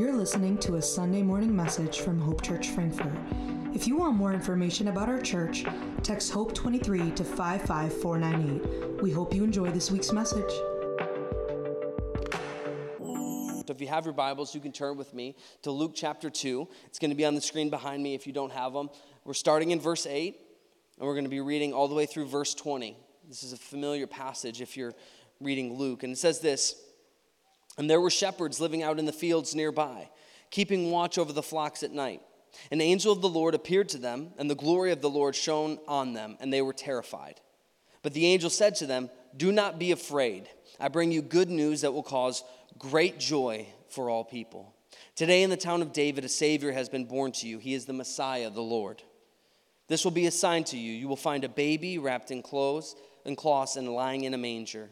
You're 0.00 0.16
listening 0.16 0.56
to 0.60 0.76
a 0.76 0.82
Sunday 0.82 1.20
morning 1.20 1.54
message 1.54 2.00
from 2.00 2.18
Hope 2.18 2.40
Church 2.40 2.68
Frankfurt. 2.68 3.12
If 3.74 3.86
you 3.86 3.96
want 3.96 4.16
more 4.16 4.32
information 4.32 4.88
about 4.88 5.10
our 5.10 5.20
church, 5.20 5.66
text 6.02 6.32
HOPE23 6.32 7.14
to 7.16 7.22
55498. 7.22 9.02
We 9.02 9.10
hope 9.10 9.34
you 9.34 9.44
enjoy 9.44 9.70
this 9.72 9.90
week's 9.90 10.10
message. 10.10 10.50
So 12.98 13.66
if 13.68 13.78
you 13.78 13.88
have 13.88 14.06
your 14.06 14.14
Bibles, 14.14 14.54
you 14.54 14.62
can 14.62 14.72
turn 14.72 14.96
with 14.96 15.12
me 15.12 15.36
to 15.64 15.70
Luke 15.70 15.92
chapter 15.94 16.30
2. 16.30 16.66
It's 16.86 16.98
going 16.98 17.10
to 17.10 17.14
be 17.14 17.26
on 17.26 17.34
the 17.34 17.42
screen 17.42 17.68
behind 17.68 18.02
me 18.02 18.14
if 18.14 18.26
you 18.26 18.32
don't 18.32 18.52
have 18.52 18.72
them. 18.72 18.88
We're 19.26 19.34
starting 19.34 19.70
in 19.70 19.80
verse 19.80 20.06
8, 20.06 20.34
and 20.98 21.06
we're 21.06 21.12
going 21.12 21.24
to 21.24 21.30
be 21.30 21.40
reading 21.40 21.74
all 21.74 21.88
the 21.88 21.94
way 21.94 22.06
through 22.06 22.24
verse 22.24 22.54
20. 22.54 22.96
This 23.28 23.42
is 23.42 23.52
a 23.52 23.58
familiar 23.58 24.06
passage 24.06 24.62
if 24.62 24.78
you're 24.78 24.94
reading 25.42 25.74
Luke. 25.74 26.04
And 26.04 26.14
it 26.14 26.16
says 26.16 26.40
this 26.40 26.74
And 27.80 27.88
there 27.88 28.00
were 28.02 28.10
shepherds 28.10 28.60
living 28.60 28.82
out 28.82 28.98
in 28.98 29.06
the 29.06 29.10
fields 29.10 29.54
nearby, 29.54 30.10
keeping 30.50 30.90
watch 30.90 31.16
over 31.16 31.32
the 31.32 31.42
flocks 31.42 31.82
at 31.82 31.92
night. 31.92 32.20
An 32.70 32.82
angel 32.82 33.10
of 33.10 33.22
the 33.22 33.28
Lord 33.28 33.54
appeared 33.54 33.88
to 33.88 33.96
them, 33.96 34.34
and 34.36 34.50
the 34.50 34.54
glory 34.54 34.92
of 34.92 35.00
the 35.00 35.08
Lord 35.08 35.34
shone 35.34 35.78
on 35.88 36.12
them, 36.12 36.36
and 36.40 36.52
they 36.52 36.60
were 36.60 36.74
terrified. 36.74 37.40
But 38.02 38.12
the 38.12 38.26
angel 38.26 38.50
said 38.50 38.74
to 38.76 38.86
them, 38.86 39.08
Do 39.34 39.50
not 39.50 39.78
be 39.78 39.92
afraid. 39.92 40.46
I 40.78 40.88
bring 40.88 41.10
you 41.10 41.22
good 41.22 41.48
news 41.48 41.80
that 41.80 41.94
will 41.94 42.02
cause 42.02 42.44
great 42.78 43.18
joy 43.18 43.66
for 43.88 44.10
all 44.10 44.24
people. 44.24 44.74
Today 45.16 45.42
in 45.42 45.48
the 45.48 45.56
town 45.56 45.80
of 45.80 45.94
David, 45.94 46.26
a 46.26 46.28
Savior 46.28 46.72
has 46.72 46.90
been 46.90 47.06
born 47.06 47.32
to 47.32 47.48
you. 47.48 47.58
He 47.58 47.72
is 47.72 47.86
the 47.86 47.94
Messiah, 47.94 48.50
the 48.50 48.60
Lord. 48.60 49.02
This 49.88 50.04
will 50.04 50.10
be 50.10 50.26
a 50.26 50.30
sign 50.30 50.64
to 50.64 50.76
you. 50.76 50.92
You 50.92 51.08
will 51.08 51.16
find 51.16 51.44
a 51.44 51.48
baby 51.48 51.96
wrapped 51.96 52.30
in 52.30 52.42
clothes 52.42 52.94
and 53.24 53.38
cloths 53.38 53.76
and 53.76 53.88
lying 53.88 54.24
in 54.24 54.34
a 54.34 54.38
manger. 54.38 54.90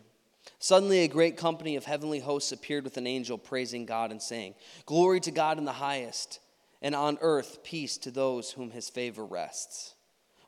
Suddenly, 0.60 1.00
a 1.00 1.08
great 1.08 1.36
company 1.36 1.76
of 1.76 1.84
heavenly 1.84 2.18
hosts 2.18 2.50
appeared 2.50 2.84
with 2.84 2.96
an 2.96 3.06
angel, 3.06 3.38
praising 3.38 3.86
God 3.86 4.10
and 4.10 4.20
saying, 4.20 4.54
Glory 4.86 5.20
to 5.20 5.30
God 5.30 5.58
in 5.58 5.64
the 5.64 5.72
highest, 5.72 6.40
and 6.82 6.94
on 6.94 7.18
earth 7.20 7.62
peace 7.62 7.96
to 7.98 8.10
those 8.10 8.52
whom 8.52 8.70
his 8.70 8.88
favor 8.88 9.24
rests. 9.24 9.94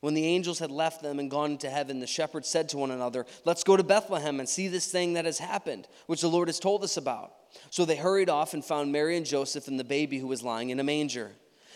When 0.01 0.15
the 0.15 0.27
angels 0.27 0.59
had 0.59 0.71
left 0.71 1.03
them 1.03 1.19
and 1.19 1.31
gone 1.31 1.53
into 1.53 1.69
heaven, 1.69 2.01
the 2.01 2.07
shepherds 2.07 2.49
said 2.49 2.71
to 2.71 2.79
one 2.79 2.91
another, 2.91 3.27
Let's 3.45 3.65
go 3.65 3.77
to 3.77 3.85
Bethlehem 3.85 4.41
and 4.41 4.49
see 4.49 4.67
this 4.67 4.91
thing 4.91 5.13
that 5.13 5.27
has 5.27 5.39
happened, 5.39 5.87
which 6.07 6.23
the 6.23 6.29
Lord 6.29 6.49
has 6.49 6.59
told 6.59 6.83
us 6.83 6.97
about. 6.97 7.33
So 7.69 7.85
they 7.85 7.97
hurried 7.97 8.31
off 8.31 8.55
and 8.55 8.65
found 8.65 8.93
Mary 8.93 9.17
and 9.17 9.27
Joseph 9.27 9.69
and 9.69 9.79
the 9.79 9.85
baby 9.85 10.19
who 10.19 10.27
was 10.27 10.43
lying 10.43 10.71
in 10.71 10.81
a 10.81 10.85
manger. 10.85 11.33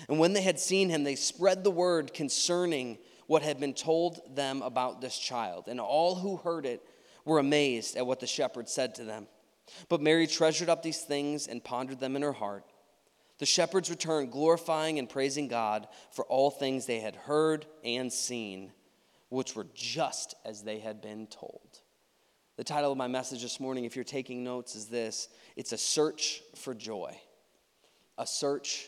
And 0.08 0.18
when 0.18 0.32
they 0.32 0.42
had 0.42 0.58
seen 0.58 0.88
him, 0.88 1.04
they 1.04 1.14
spread 1.16 1.64
the 1.64 1.70
word 1.70 2.14
concerning 2.14 2.98
what 3.26 3.42
had 3.42 3.60
been 3.60 3.74
told 3.74 4.20
them 4.34 4.62
about 4.62 5.00
this 5.00 5.18
child. 5.18 5.64
And 5.68 5.80
all 5.80 6.14
who 6.14 6.36
heard 6.36 6.66
it 6.66 6.82
were 7.24 7.38
amazed 7.38 7.96
at 7.96 8.06
what 8.06 8.20
the 8.20 8.26
shepherds 8.26 8.72
said 8.72 8.94
to 8.96 9.04
them. 9.04 9.26
But 9.88 10.02
Mary 10.02 10.26
treasured 10.26 10.68
up 10.68 10.82
these 10.82 11.00
things 11.00 11.46
and 11.46 11.64
pondered 11.64 12.00
them 12.00 12.16
in 12.16 12.22
her 12.22 12.32
heart. 12.32 12.64
The 13.38 13.46
shepherds 13.46 13.90
returned, 13.90 14.30
glorifying 14.30 14.98
and 14.98 15.08
praising 15.08 15.48
God 15.48 15.88
for 16.12 16.24
all 16.26 16.50
things 16.50 16.86
they 16.86 17.00
had 17.00 17.16
heard 17.16 17.66
and 17.82 18.12
seen, 18.12 18.72
which 19.28 19.56
were 19.56 19.66
just 19.74 20.34
as 20.44 20.62
they 20.62 20.78
had 20.78 21.00
been 21.00 21.26
told. 21.26 21.80
The 22.56 22.64
title 22.64 22.92
of 22.92 22.98
my 22.98 23.08
message 23.08 23.42
this 23.42 23.58
morning, 23.58 23.84
if 23.84 23.96
you're 23.96 24.04
taking 24.04 24.44
notes, 24.44 24.76
is 24.76 24.86
this 24.86 25.28
It's 25.56 25.72
a 25.72 25.78
Search 25.78 26.42
for 26.54 26.74
Joy. 26.74 27.18
A 28.16 28.26
Search 28.26 28.86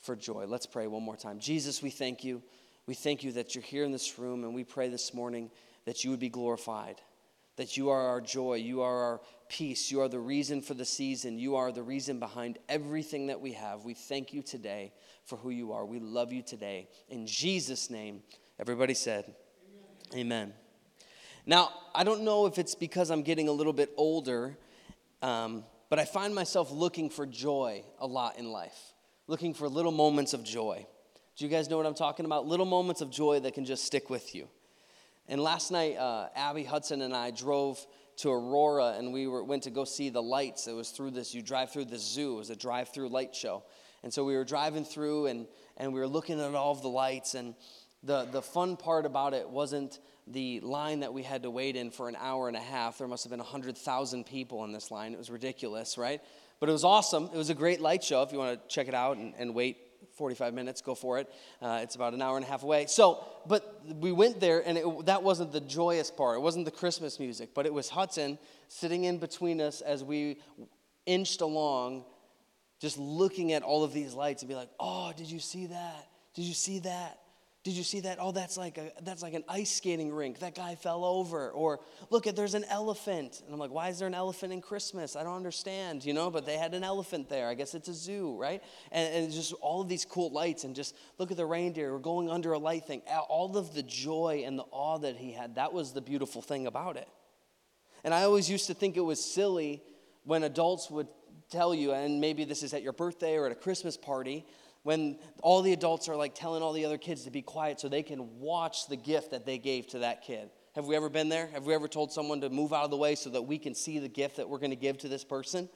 for 0.00 0.14
Joy. 0.14 0.44
Let's 0.46 0.66
pray 0.66 0.86
one 0.86 1.02
more 1.02 1.16
time. 1.16 1.38
Jesus, 1.38 1.82
we 1.82 1.90
thank 1.90 2.22
you. 2.22 2.42
We 2.86 2.94
thank 2.94 3.24
you 3.24 3.32
that 3.32 3.54
you're 3.54 3.64
here 3.64 3.84
in 3.84 3.92
this 3.92 4.18
room, 4.18 4.44
and 4.44 4.54
we 4.54 4.64
pray 4.64 4.88
this 4.88 5.14
morning 5.14 5.50
that 5.86 6.04
you 6.04 6.10
would 6.10 6.20
be 6.20 6.28
glorified 6.28 7.00
that 7.58 7.76
you 7.76 7.90
are 7.90 8.06
our 8.06 8.20
joy, 8.20 8.54
you 8.54 8.82
are 8.82 9.02
our 9.02 9.20
peace, 9.48 9.90
you 9.90 10.00
are 10.00 10.08
the 10.08 10.18
reason 10.18 10.62
for 10.62 10.74
the 10.74 10.84
season, 10.84 11.40
you 11.40 11.56
are 11.56 11.72
the 11.72 11.82
reason 11.82 12.20
behind 12.20 12.56
everything 12.68 13.26
that 13.26 13.40
we 13.40 13.52
have. 13.52 13.84
We 13.84 13.94
thank 13.94 14.32
you 14.32 14.42
today 14.42 14.92
for 15.24 15.36
who 15.36 15.50
you 15.50 15.72
are. 15.72 15.84
We 15.84 15.98
love 15.98 16.32
you 16.32 16.40
today. 16.40 16.88
In 17.08 17.26
Jesus' 17.26 17.90
name, 17.90 18.22
everybody 18.60 18.94
said, 18.94 19.34
Amen. 20.12 20.20
Amen. 20.20 20.52
Now, 21.46 21.70
I 21.94 22.04
don't 22.04 22.22
know 22.22 22.46
if 22.46 22.58
it's 22.58 22.76
because 22.76 23.10
I'm 23.10 23.22
getting 23.22 23.48
a 23.48 23.52
little 23.52 23.72
bit 23.72 23.90
older, 23.96 24.56
um, 25.20 25.64
but 25.90 25.98
I 25.98 26.04
find 26.04 26.32
myself 26.32 26.70
looking 26.70 27.10
for 27.10 27.26
joy 27.26 27.82
a 27.98 28.06
lot 28.06 28.38
in 28.38 28.52
life, 28.52 28.94
looking 29.26 29.52
for 29.52 29.68
little 29.68 29.92
moments 29.92 30.32
of 30.32 30.44
joy. 30.44 30.86
Do 31.36 31.44
you 31.44 31.50
guys 31.50 31.68
know 31.68 31.76
what 31.76 31.86
I'm 31.86 31.94
talking 31.94 32.24
about? 32.24 32.46
Little 32.46 32.66
moments 32.66 33.00
of 33.00 33.10
joy 33.10 33.40
that 33.40 33.54
can 33.54 33.64
just 33.64 33.84
stick 33.84 34.10
with 34.10 34.32
you. 34.32 34.48
And 35.28 35.42
last 35.42 35.70
night, 35.70 35.96
uh, 35.96 36.28
Abby 36.34 36.64
Hudson 36.64 37.02
and 37.02 37.14
I 37.14 37.30
drove 37.30 37.84
to 38.18 38.30
Aurora 38.30 38.94
and 38.98 39.12
we 39.12 39.26
were, 39.26 39.44
went 39.44 39.64
to 39.64 39.70
go 39.70 39.84
see 39.84 40.08
the 40.08 40.22
lights. 40.22 40.66
It 40.66 40.72
was 40.72 40.90
through 40.90 41.12
this, 41.12 41.34
you 41.34 41.42
drive 41.42 41.70
through 41.70 41.84
the 41.84 41.98
zoo, 41.98 42.34
it 42.34 42.38
was 42.38 42.50
a 42.50 42.56
drive 42.56 42.88
through 42.88 43.08
light 43.08 43.34
show. 43.34 43.62
And 44.02 44.12
so 44.12 44.24
we 44.24 44.34
were 44.36 44.44
driving 44.44 44.84
through 44.84 45.26
and, 45.26 45.46
and 45.76 45.92
we 45.92 46.00
were 46.00 46.08
looking 46.08 46.40
at 46.40 46.54
all 46.54 46.72
of 46.72 46.82
the 46.82 46.88
lights. 46.88 47.34
And 47.34 47.54
the, 48.02 48.24
the 48.24 48.42
fun 48.42 48.76
part 48.76 49.06
about 49.06 49.34
it 49.34 49.48
wasn't 49.48 49.98
the 50.26 50.60
line 50.60 51.00
that 51.00 51.12
we 51.12 51.22
had 51.22 51.42
to 51.42 51.50
wait 51.50 51.76
in 51.76 51.90
for 51.90 52.08
an 52.08 52.16
hour 52.18 52.48
and 52.48 52.56
a 52.56 52.60
half. 52.60 52.98
There 52.98 53.08
must 53.08 53.24
have 53.24 53.30
been 53.30 53.38
100,000 53.38 54.24
people 54.24 54.64
in 54.64 54.72
this 54.72 54.90
line. 54.90 55.12
It 55.12 55.18
was 55.18 55.30
ridiculous, 55.30 55.98
right? 55.98 56.20
But 56.60 56.68
it 56.68 56.72
was 56.72 56.84
awesome. 56.84 57.30
It 57.32 57.36
was 57.36 57.50
a 57.50 57.54
great 57.54 57.80
light 57.80 58.02
show. 58.02 58.22
If 58.22 58.32
you 58.32 58.38
want 58.38 58.60
to 58.60 58.74
check 58.74 58.88
it 58.88 58.94
out 58.94 59.16
and, 59.16 59.34
and 59.38 59.54
wait 59.54 59.76
45 60.14 60.54
minutes, 60.54 60.80
go 60.80 60.94
for 60.94 61.18
it. 61.18 61.28
Uh, 61.62 61.80
it's 61.82 61.94
about 61.94 62.14
an 62.14 62.22
hour 62.22 62.36
and 62.36 62.44
a 62.44 62.48
half 62.48 62.62
away. 62.62 62.86
So, 62.86 63.24
but 63.46 63.82
we 63.86 64.12
went 64.12 64.40
there, 64.40 64.66
and 64.66 64.76
it, 64.76 65.06
that 65.06 65.22
wasn't 65.22 65.52
the 65.52 65.60
joyous 65.60 66.10
part. 66.10 66.36
It 66.36 66.40
wasn't 66.40 66.64
the 66.64 66.70
Christmas 66.70 67.20
music, 67.20 67.50
but 67.54 67.66
it 67.66 67.72
was 67.72 67.88
Hudson 67.88 68.38
sitting 68.68 69.04
in 69.04 69.18
between 69.18 69.60
us 69.60 69.80
as 69.80 70.02
we 70.02 70.40
inched 71.06 71.40
along, 71.40 72.04
just 72.80 72.98
looking 72.98 73.52
at 73.52 73.62
all 73.62 73.84
of 73.84 73.92
these 73.92 74.14
lights 74.14 74.42
and 74.42 74.48
be 74.48 74.54
like, 74.54 74.70
oh, 74.78 75.12
did 75.16 75.30
you 75.30 75.40
see 75.40 75.66
that? 75.66 76.08
Did 76.34 76.44
you 76.44 76.54
see 76.54 76.80
that? 76.80 77.18
Did 77.64 77.74
you 77.74 77.82
see 77.82 78.00
that? 78.00 78.18
Oh, 78.20 78.30
that's 78.30 78.56
like 78.56 78.78
a 78.78 78.92
that's 79.02 79.20
like 79.20 79.34
an 79.34 79.42
ice 79.48 79.76
skating 79.76 80.12
rink. 80.12 80.38
That 80.38 80.54
guy 80.54 80.76
fell 80.76 81.04
over. 81.04 81.50
Or 81.50 81.80
look 82.08 82.26
at 82.28 82.36
there's 82.36 82.54
an 82.54 82.64
elephant. 82.64 83.42
And 83.44 83.52
I'm 83.52 83.58
like, 83.58 83.72
why 83.72 83.88
is 83.88 83.98
there 83.98 84.06
an 84.06 84.14
elephant 84.14 84.52
in 84.52 84.60
Christmas? 84.60 85.16
I 85.16 85.24
don't 85.24 85.34
understand, 85.34 86.04
you 86.04 86.14
know, 86.14 86.30
but 86.30 86.46
they 86.46 86.56
had 86.56 86.72
an 86.74 86.84
elephant 86.84 87.28
there. 87.28 87.48
I 87.48 87.54
guess 87.54 87.74
it's 87.74 87.88
a 87.88 87.94
zoo, 87.94 88.36
right? 88.38 88.62
And, 88.92 89.24
and 89.24 89.32
just 89.32 89.52
all 89.54 89.82
of 89.82 89.88
these 89.88 90.04
cool 90.04 90.30
lights 90.30 90.64
and 90.64 90.74
just 90.74 90.94
look 91.18 91.32
at 91.32 91.36
the 91.36 91.46
reindeer. 91.46 91.92
We're 91.92 91.98
going 91.98 92.30
under 92.30 92.52
a 92.52 92.58
light 92.58 92.86
thing. 92.86 93.02
All 93.28 93.56
of 93.56 93.74
the 93.74 93.82
joy 93.82 94.44
and 94.46 94.56
the 94.58 94.64
awe 94.70 94.98
that 94.98 95.16
he 95.16 95.32
had, 95.32 95.56
that 95.56 95.72
was 95.72 95.92
the 95.92 96.00
beautiful 96.00 96.40
thing 96.40 96.68
about 96.68 96.96
it. 96.96 97.08
And 98.04 98.14
I 98.14 98.22
always 98.22 98.48
used 98.48 98.68
to 98.68 98.74
think 98.74 98.96
it 98.96 99.00
was 99.00 99.22
silly 99.22 99.82
when 100.24 100.44
adults 100.44 100.90
would 100.90 101.08
tell 101.50 101.74
you, 101.74 101.92
and 101.92 102.20
maybe 102.20 102.44
this 102.44 102.62
is 102.62 102.72
at 102.72 102.82
your 102.82 102.92
birthday 102.92 103.36
or 103.36 103.46
at 103.46 103.52
a 103.52 103.56
Christmas 103.56 103.96
party, 103.96 104.46
when 104.82 105.18
all 105.42 105.62
the 105.62 105.72
adults 105.72 106.08
are 106.08 106.16
like 106.16 106.34
telling 106.34 106.62
all 106.62 106.72
the 106.72 106.84
other 106.84 106.98
kids 106.98 107.24
to 107.24 107.30
be 107.30 107.42
quiet 107.42 107.80
so 107.80 107.88
they 107.88 108.02
can 108.02 108.38
watch 108.38 108.86
the 108.88 108.96
gift 108.96 109.32
that 109.32 109.44
they 109.44 109.58
gave 109.58 109.86
to 109.88 110.00
that 110.00 110.22
kid. 110.22 110.50
Have 110.74 110.86
we 110.86 110.96
ever 110.96 111.08
been 111.08 111.28
there? 111.28 111.48
Have 111.48 111.66
we 111.66 111.74
ever 111.74 111.88
told 111.88 112.12
someone 112.12 112.40
to 112.42 112.50
move 112.50 112.72
out 112.72 112.84
of 112.84 112.90
the 112.90 112.96
way 112.96 113.14
so 113.14 113.30
that 113.30 113.42
we 113.42 113.58
can 113.58 113.74
see 113.74 113.98
the 113.98 114.08
gift 114.08 114.36
that 114.36 114.48
we're 114.48 114.58
going 114.58 114.70
to 114.70 114.76
give 114.76 114.98
to 114.98 115.08
this 115.08 115.24
person? 115.24 115.68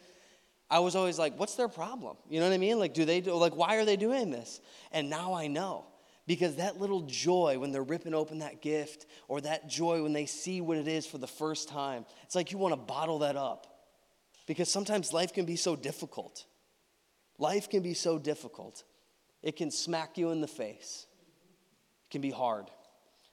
I 0.71 0.79
was 0.79 0.97
always 0.97 1.19
like, 1.19 1.39
what's 1.39 1.57
their 1.57 1.69
problem? 1.69 2.17
You 2.31 2.41
know 2.41 2.49
what 2.49 2.55
I 2.55 2.59
mean? 2.59 2.79
Like, 2.79 2.95
do 2.95 3.05
they 3.05 3.21
do, 3.21 3.35
like, 3.35 3.57
why 3.57 3.77
are 3.77 3.85
they 3.85 3.97
doing 3.97 4.31
this? 4.31 4.61
And 4.93 5.11
now 5.11 5.35
I 5.35 5.49
know. 5.49 5.87
Because 6.27 6.57
that 6.57 6.81
little 6.81 7.03
joy 7.03 7.59
when 7.59 7.73
they're 7.73 7.83
ripping 7.83 8.15
open 8.15 8.39
that 8.39 8.63
gift, 8.63 9.07
or 9.29 9.41
that 9.41 9.69
joy 9.69 10.03
when 10.03 10.13
they 10.13 10.25
see 10.25 10.61
what 10.61 10.79
it 10.79 10.87
is 10.87 11.05
for 11.05 11.19
the 11.19 11.27
first 11.27 11.69
time, 11.69 12.07
it's 12.23 12.35
like 12.35 12.53
you 12.53 12.59
want 12.59 12.73
to 12.73 12.81
bottle 12.81 13.19
that 13.19 13.37
up. 13.37 13.67
Because 14.47 14.71
sometimes 14.71 15.13
life 15.13 15.33
can 15.33 15.45
be 15.45 15.57
so 15.57 15.75
difficult. 15.77 16.47
Life 17.39 17.69
can 17.69 17.83
be 17.83 17.93
so 17.93 18.19
difficult 18.19 18.85
it 19.43 19.57
can 19.57 19.71
smack 19.71 20.17
you 20.17 20.31
in 20.31 20.41
the 20.41 20.47
face. 20.47 21.07
It 22.07 22.13
can 22.13 22.21
be 22.21 22.31
hard. 22.31 22.67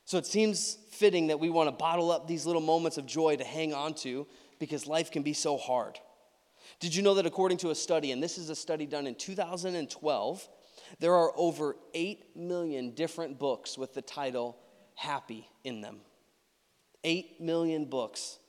So 0.05 0.17
it 0.17 0.25
seems 0.25 0.77
fitting 0.89 1.27
that 1.27 1.39
we 1.39 1.49
want 1.49 1.67
to 1.67 1.71
bottle 1.71 2.11
up 2.11 2.27
these 2.27 2.45
little 2.45 2.61
moments 2.61 2.97
of 2.97 3.05
joy 3.05 3.35
to 3.35 3.43
hang 3.43 3.73
on 3.73 3.93
to 3.95 4.25
because 4.57 4.87
life 4.87 5.11
can 5.11 5.21
be 5.21 5.33
so 5.33 5.55
hard. 5.55 5.99
Did 6.79 6.95
you 6.95 7.03
know 7.03 7.13
that 7.15 7.25
according 7.25 7.59
to 7.59 7.69
a 7.69 7.75
study, 7.75 8.11
and 8.11 8.21
this 8.21 8.37
is 8.37 8.49
a 8.49 8.55
study 8.55 8.85
done 8.85 9.05
in 9.05 9.15
2012, 9.15 10.49
there 10.99 11.13
are 11.13 11.31
over 11.35 11.75
8 11.93 12.35
million 12.35 12.91
different 12.91 13.37
books 13.37 13.77
with 13.77 13.93
the 13.93 14.01
title 14.01 14.57
Happy 14.95 15.47
in 15.63 15.81
them? 15.81 15.97
8 17.03 17.39
million 17.39 17.85
books 17.85 18.39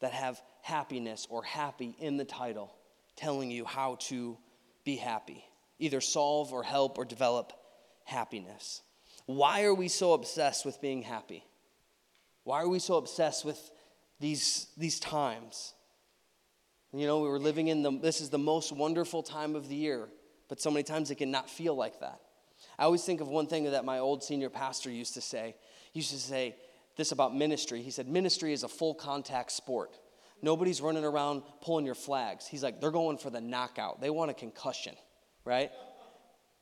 that 0.00 0.12
have 0.12 0.40
happiness 0.62 1.26
or 1.28 1.44
happy 1.44 1.94
in 1.98 2.16
the 2.16 2.24
title, 2.24 2.74
telling 3.16 3.50
you 3.50 3.64
how 3.64 3.96
to 4.00 4.38
be 4.84 4.96
happy 4.96 5.44
either 5.82 6.00
solve 6.00 6.52
or 6.52 6.62
help 6.62 6.96
or 6.96 7.04
develop 7.04 7.52
happiness. 8.04 8.82
Why 9.26 9.64
are 9.64 9.74
we 9.74 9.88
so 9.88 10.12
obsessed 10.12 10.64
with 10.64 10.80
being 10.80 11.02
happy? 11.02 11.44
Why 12.44 12.62
are 12.62 12.68
we 12.68 12.78
so 12.78 12.96
obsessed 12.96 13.44
with 13.44 13.70
these, 14.20 14.68
these 14.76 15.00
times? 15.00 15.74
You 16.92 17.06
know, 17.06 17.20
we 17.20 17.28
were 17.28 17.38
living 17.38 17.68
in 17.68 17.82
the, 17.82 17.90
this 17.90 18.20
is 18.20 18.30
the 18.30 18.38
most 18.38 18.72
wonderful 18.72 19.22
time 19.22 19.56
of 19.56 19.68
the 19.68 19.74
year, 19.74 20.08
but 20.48 20.60
so 20.60 20.70
many 20.70 20.82
times 20.82 21.10
it 21.10 21.16
can 21.16 21.30
not 21.30 21.48
feel 21.48 21.74
like 21.74 22.00
that. 22.00 22.20
I 22.78 22.84
always 22.84 23.04
think 23.04 23.20
of 23.20 23.28
one 23.28 23.46
thing 23.46 23.64
that 23.64 23.84
my 23.84 23.98
old 23.98 24.22
senior 24.22 24.50
pastor 24.50 24.90
used 24.90 25.14
to 25.14 25.20
say. 25.20 25.56
He 25.92 26.00
used 26.00 26.12
to 26.12 26.18
say 26.18 26.56
this 26.96 27.12
about 27.12 27.34
ministry. 27.34 27.82
He 27.82 27.90
said, 27.90 28.08
Ministry 28.08 28.52
is 28.52 28.62
a 28.62 28.68
full 28.68 28.94
contact 28.94 29.52
sport. 29.52 29.98
Nobody's 30.42 30.80
running 30.80 31.04
around 31.04 31.42
pulling 31.60 31.86
your 31.86 31.94
flags. 31.94 32.46
He's 32.46 32.62
like, 32.62 32.80
they're 32.80 32.90
going 32.90 33.18
for 33.18 33.30
the 33.30 33.40
knockout, 33.40 34.00
they 34.00 34.10
want 34.10 34.30
a 34.30 34.34
concussion. 34.34 34.94
Right? 35.44 35.70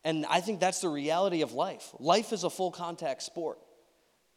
And 0.04 0.24
I 0.26 0.40
think 0.40 0.60
that's 0.60 0.80
the 0.80 0.88
reality 0.88 1.42
of 1.42 1.52
life. 1.52 1.90
Life 1.98 2.32
is 2.32 2.44
a 2.44 2.50
full 2.50 2.70
contact 2.70 3.22
sport. 3.22 3.58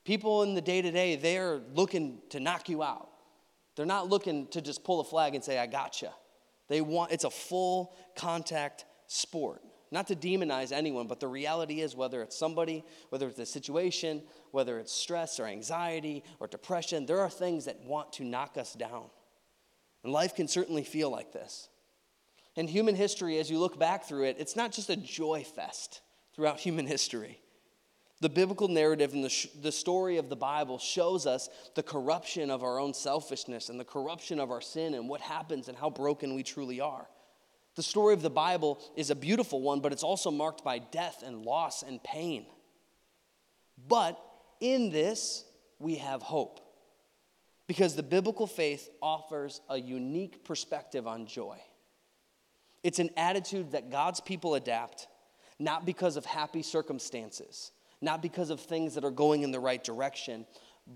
People 0.04 0.44
in 0.44 0.54
the 0.54 0.62
day 0.62 0.81
to 0.81 0.92
day, 0.92 1.16
they're 1.16 1.62
looking 1.74 2.19
to 2.30 2.40
knock 2.40 2.68
you 2.68 2.84
out. 2.84 3.10
They're 3.75 3.86
not 3.86 4.10
looking 4.10 4.48
to 4.48 4.62
just 4.62 4.84
pull 4.84 5.00
a 5.00 5.04
flag 5.04 5.36
and 5.36 5.44
say, 5.44 5.57
I 5.57 5.66
gotcha. 5.66 6.12
They 6.68 6.81
want, 6.81 7.12
it's 7.12 7.24
a 7.24 7.30
full 7.30 7.95
contact 8.16 8.86
sport. 9.07 9.62
Not 9.92 10.07
to 10.07 10.16
demonize 10.16 10.72
anyone, 10.72 11.07
but 11.07 11.19
the 11.19 11.28
reality 11.28 11.80
is 11.81 11.95
whether 11.95 12.22
it's 12.24 12.38
somebody, 12.38 12.84
whether 13.10 13.28
it's 13.28 13.40
a 13.40 13.45
situation, 13.45 14.24
whether 14.51 14.80
it's 14.80 14.92
stress 14.92 15.40
or 15.40 15.45
anxiety 15.45 16.24
or 16.40 16.48
depression, 16.48 17.06
there 17.06 17.19
are 17.19 17.30
things 17.30 17.66
that 17.66 17.80
want 17.81 18.12
to 18.13 18.24
knock 18.24 18.57
us 18.57 18.74
down. 18.74 19.06
And 20.04 20.12
life 20.12 20.36
can 20.36 20.48
certainly 20.48 20.84
feel 20.84 21.10
like 21.10 21.31
this. 21.31 21.69
In 22.56 22.68
human 22.68 22.96
history, 22.96 23.40
as 23.40 23.50
you 23.50 23.60
look 23.60 23.80
back 23.80 24.06
through 24.06 24.26
it, 24.26 24.38
it's 24.40 24.56
not 24.56 24.72
just 24.72 24.90
a 24.90 24.96
joy 24.96 25.44
fest 25.44 26.02
throughout 26.36 26.60
human 26.60 26.86
history. 26.86 27.40
The 28.22 28.30
biblical 28.30 28.68
narrative 28.68 29.14
and 29.14 29.24
the, 29.24 29.30
sh- 29.30 29.48
the 29.62 29.72
story 29.72 30.18
of 30.18 30.30
the 30.30 30.36
Bible 30.36 30.78
shows 30.78 31.26
us 31.26 31.50
the 31.76 31.84
corruption 31.84 32.50
of 32.50 32.64
our 32.64 32.80
own 32.80 32.94
selfishness 32.94 33.70
and 33.70 33.80
the 33.80 33.86
corruption 33.86 34.40
of 34.40 34.52
our 34.52 34.62
sin 34.62 34.94
and 34.94 35.10
what 35.10 35.20
happens 35.20 35.68
and 35.68 35.78
how 35.78 35.90
broken 35.90 36.36
we 36.36 36.44
truly 36.44 36.80
are. 36.80 37.08
The 37.76 37.84
story 37.84 38.14
of 38.14 38.22
the 38.22 38.30
Bible 38.30 38.80
is 38.96 39.10
a 39.10 39.16
beautiful 39.16 39.62
one, 39.62 39.80
but 39.80 39.92
it's 39.92 40.04
also 40.04 40.30
marked 40.30 40.64
by 40.64 40.78
death 40.78 41.24
and 41.26 41.44
loss 41.44 41.82
and 41.82 42.02
pain. 42.04 42.46
But 43.88 44.20
in 44.62 44.92
this, 44.92 45.44
we 45.80 45.96
have 45.96 46.22
hope. 46.22 46.60
Because 47.68 47.96
the 47.96 48.04
biblical 48.04 48.46
faith 48.46 48.90
offers 49.02 49.60
a 49.70 49.78
unique 49.78 50.46
perspective 50.46 51.08
on 51.08 51.26
joy. 51.26 51.58
It's 52.83 53.00
an 53.00 53.09
attitude 53.15 53.71
that 53.71 53.89
God's 53.89 54.19
people 54.19 54.56
adapt, 54.56 55.07
not 55.57 55.85
because 55.85 56.18
of 56.18 56.25
happy 56.25 56.62
circumstances, 56.62 57.71
not 58.01 58.21
because 58.21 58.50
of 58.50 58.59
things 58.59 58.95
that 58.95 59.06
are 59.06 59.12
going 59.12 59.44
in 59.44 59.51
the 59.51 59.59
right 59.59 59.81
direction, 59.81 60.45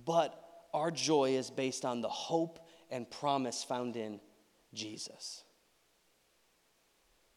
but 0.05 0.67
our 0.73 0.91
joy 0.91 1.31
is 1.31 1.49
based 1.49 1.85
on 1.85 2.01
the 2.01 2.09
hope 2.09 2.59
and 2.91 3.09
promise 3.09 3.63
found 3.63 3.95
in 3.95 4.19
Jesus. 4.73 5.43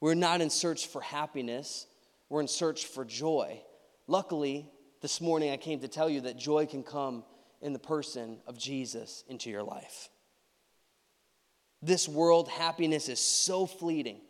We're 0.00 0.14
not 0.14 0.40
in 0.40 0.50
search 0.50 0.86
for 0.88 1.00
happiness, 1.00 1.86
we're 2.28 2.40
in 2.40 2.48
search 2.48 2.86
for 2.86 3.04
joy. 3.04 3.60
Luckily, 4.06 4.68
this 5.00 5.20
morning 5.20 5.52
I 5.52 5.56
came 5.56 5.80
to 5.80 5.88
tell 5.88 6.10
you 6.10 6.22
that 6.22 6.36
joy 6.36 6.66
can 6.66 6.82
come 6.82 7.22
in 7.60 7.72
the 7.72 7.78
person 7.78 8.38
of 8.46 8.58
Jesus 8.58 9.22
into 9.28 9.50
your 9.50 9.62
life. 9.62 10.08
This 11.82 12.08
world, 12.08 12.48
happiness 12.48 13.08
is 13.08 13.20
so 13.20 13.66
fleeting 13.66 14.20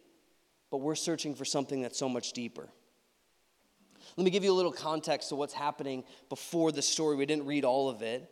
but 0.70 0.78
we're 0.78 0.94
searching 0.94 1.34
for 1.34 1.44
something 1.44 1.82
that's 1.82 1.98
so 1.98 2.08
much 2.08 2.32
deeper. 2.32 2.68
Let 4.16 4.24
me 4.24 4.30
give 4.30 4.44
you 4.44 4.52
a 4.52 4.54
little 4.54 4.72
context 4.72 5.28
to 5.28 5.36
what's 5.36 5.54
happening 5.54 6.04
before 6.28 6.72
the 6.72 6.82
story. 6.82 7.16
We 7.16 7.26
didn't 7.26 7.46
read 7.46 7.64
all 7.64 7.88
of 7.88 8.02
it. 8.02 8.28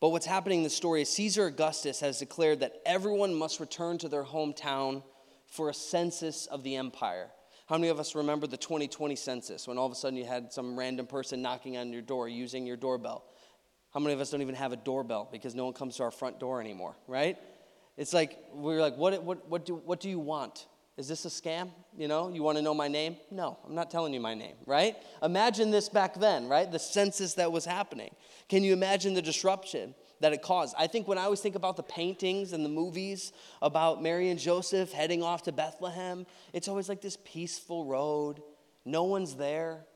But 0.00 0.08
what's 0.08 0.26
happening 0.26 0.58
in 0.58 0.64
the 0.64 0.70
story 0.70 1.02
is 1.02 1.08
Caesar 1.10 1.46
Augustus 1.46 2.00
has 2.00 2.18
declared 2.18 2.60
that 2.60 2.80
everyone 2.84 3.34
must 3.34 3.60
return 3.60 3.98
to 3.98 4.08
their 4.08 4.24
hometown 4.24 5.04
for 5.46 5.68
a 5.68 5.74
census 5.74 6.46
of 6.46 6.64
the 6.64 6.76
empire. 6.76 7.28
How 7.68 7.76
many 7.76 7.88
of 7.88 8.00
us 8.00 8.14
remember 8.14 8.46
the 8.46 8.56
2020 8.56 9.14
census 9.14 9.68
when 9.68 9.78
all 9.78 9.86
of 9.86 9.92
a 9.92 9.94
sudden 9.94 10.18
you 10.18 10.24
had 10.24 10.52
some 10.52 10.76
random 10.76 11.06
person 11.06 11.40
knocking 11.40 11.76
on 11.76 11.92
your 11.92 12.02
door 12.02 12.28
using 12.28 12.66
your 12.66 12.76
doorbell? 12.76 13.24
How 13.94 14.00
many 14.00 14.14
of 14.14 14.20
us 14.20 14.30
don't 14.30 14.42
even 14.42 14.54
have 14.54 14.72
a 14.72 14.76
doorbell 14.76 15.28
because 15.30 15.54
no 15.54 15.66
one 15.66 15.74
comes 15.74 15.96
to 15.96 16.02
our 16.02 16.10
front 16.10 16.40
door 16.40 16.60
anymore, 16.60 16.96
right? 17.06 17.38
It's 17.96 18.12
like, 18.12 18.38
we're 18.52 18.80
like, 18.80 18.96
what, 18.96 19.22
what, 19.22 19.48
what, 19.48 19.64
do, 19.66 19.76
what 19.76 20.00
do 20.00 20.08
you 20.08 20.18
want? 20.18 20.66
Is 20.98 21.08
this 21.08 21.24
a 21.24 21.28
scam? 21.28 21.70
You 21.96 22.06
know, 22.06 22.28
you 22.28 22.42
want 22.42 22.58
to 22.58 22.62
know 22.62 22.74
my 22.74 22.88
name? 22.88 23.16
No, 23.30 23.58
I'm 23.66 23.74
not 23.74 23.90
telling 23.90 24.12
you 24.12 24.20
my 24.20 24.34
name, 24.34 24.56
right? 24.66 24.94
Imagine 25.22 25.70
this 25.70 25.88
back 25.88 26.14
then, 26.20 26.48
right? 26.48 26.70
The 26.70 26.78
census 26.78 27.34
that 27.34 27.50
was 27.50 27.64
happening. 27.64 28.14
Can 28.48 28.62
you 28.62 28.74
imagine 28.74 29.14
the 29.14 29.22
disruption 29.22 29.94
that 30.20 30.34
it 30.34 30.42
caused? 30.42 30.74
I 30.78 30.86
think 30.86 31.08
when 31.08 31.16
I 31.16 31.22
always 31.22 31.40
think 31.40 31.54
about 31.54 31.76
the 31.76 31.82
paintings 31.82 32.52
and 32.52 32.62
the 32.62 32.68
movies 32.68 33.32
about 33.62 34.02
Mary 34.02 34.28
and 34.28 34.38
Joseph 34.38 34.92
heading 34.92 35.22
off 35.22 35.44
to 35.44 35.52
Bethlehem, 35.52 36.26
it's 36.52 36.68
always 36.68 36.90
like 36.90 37.00
this 37.00 37.16
peaceful 37.24 37.86
road. 37.86 38.42
No 38.84 39.04
one's 39.04 39.34
there. 39.34 39.86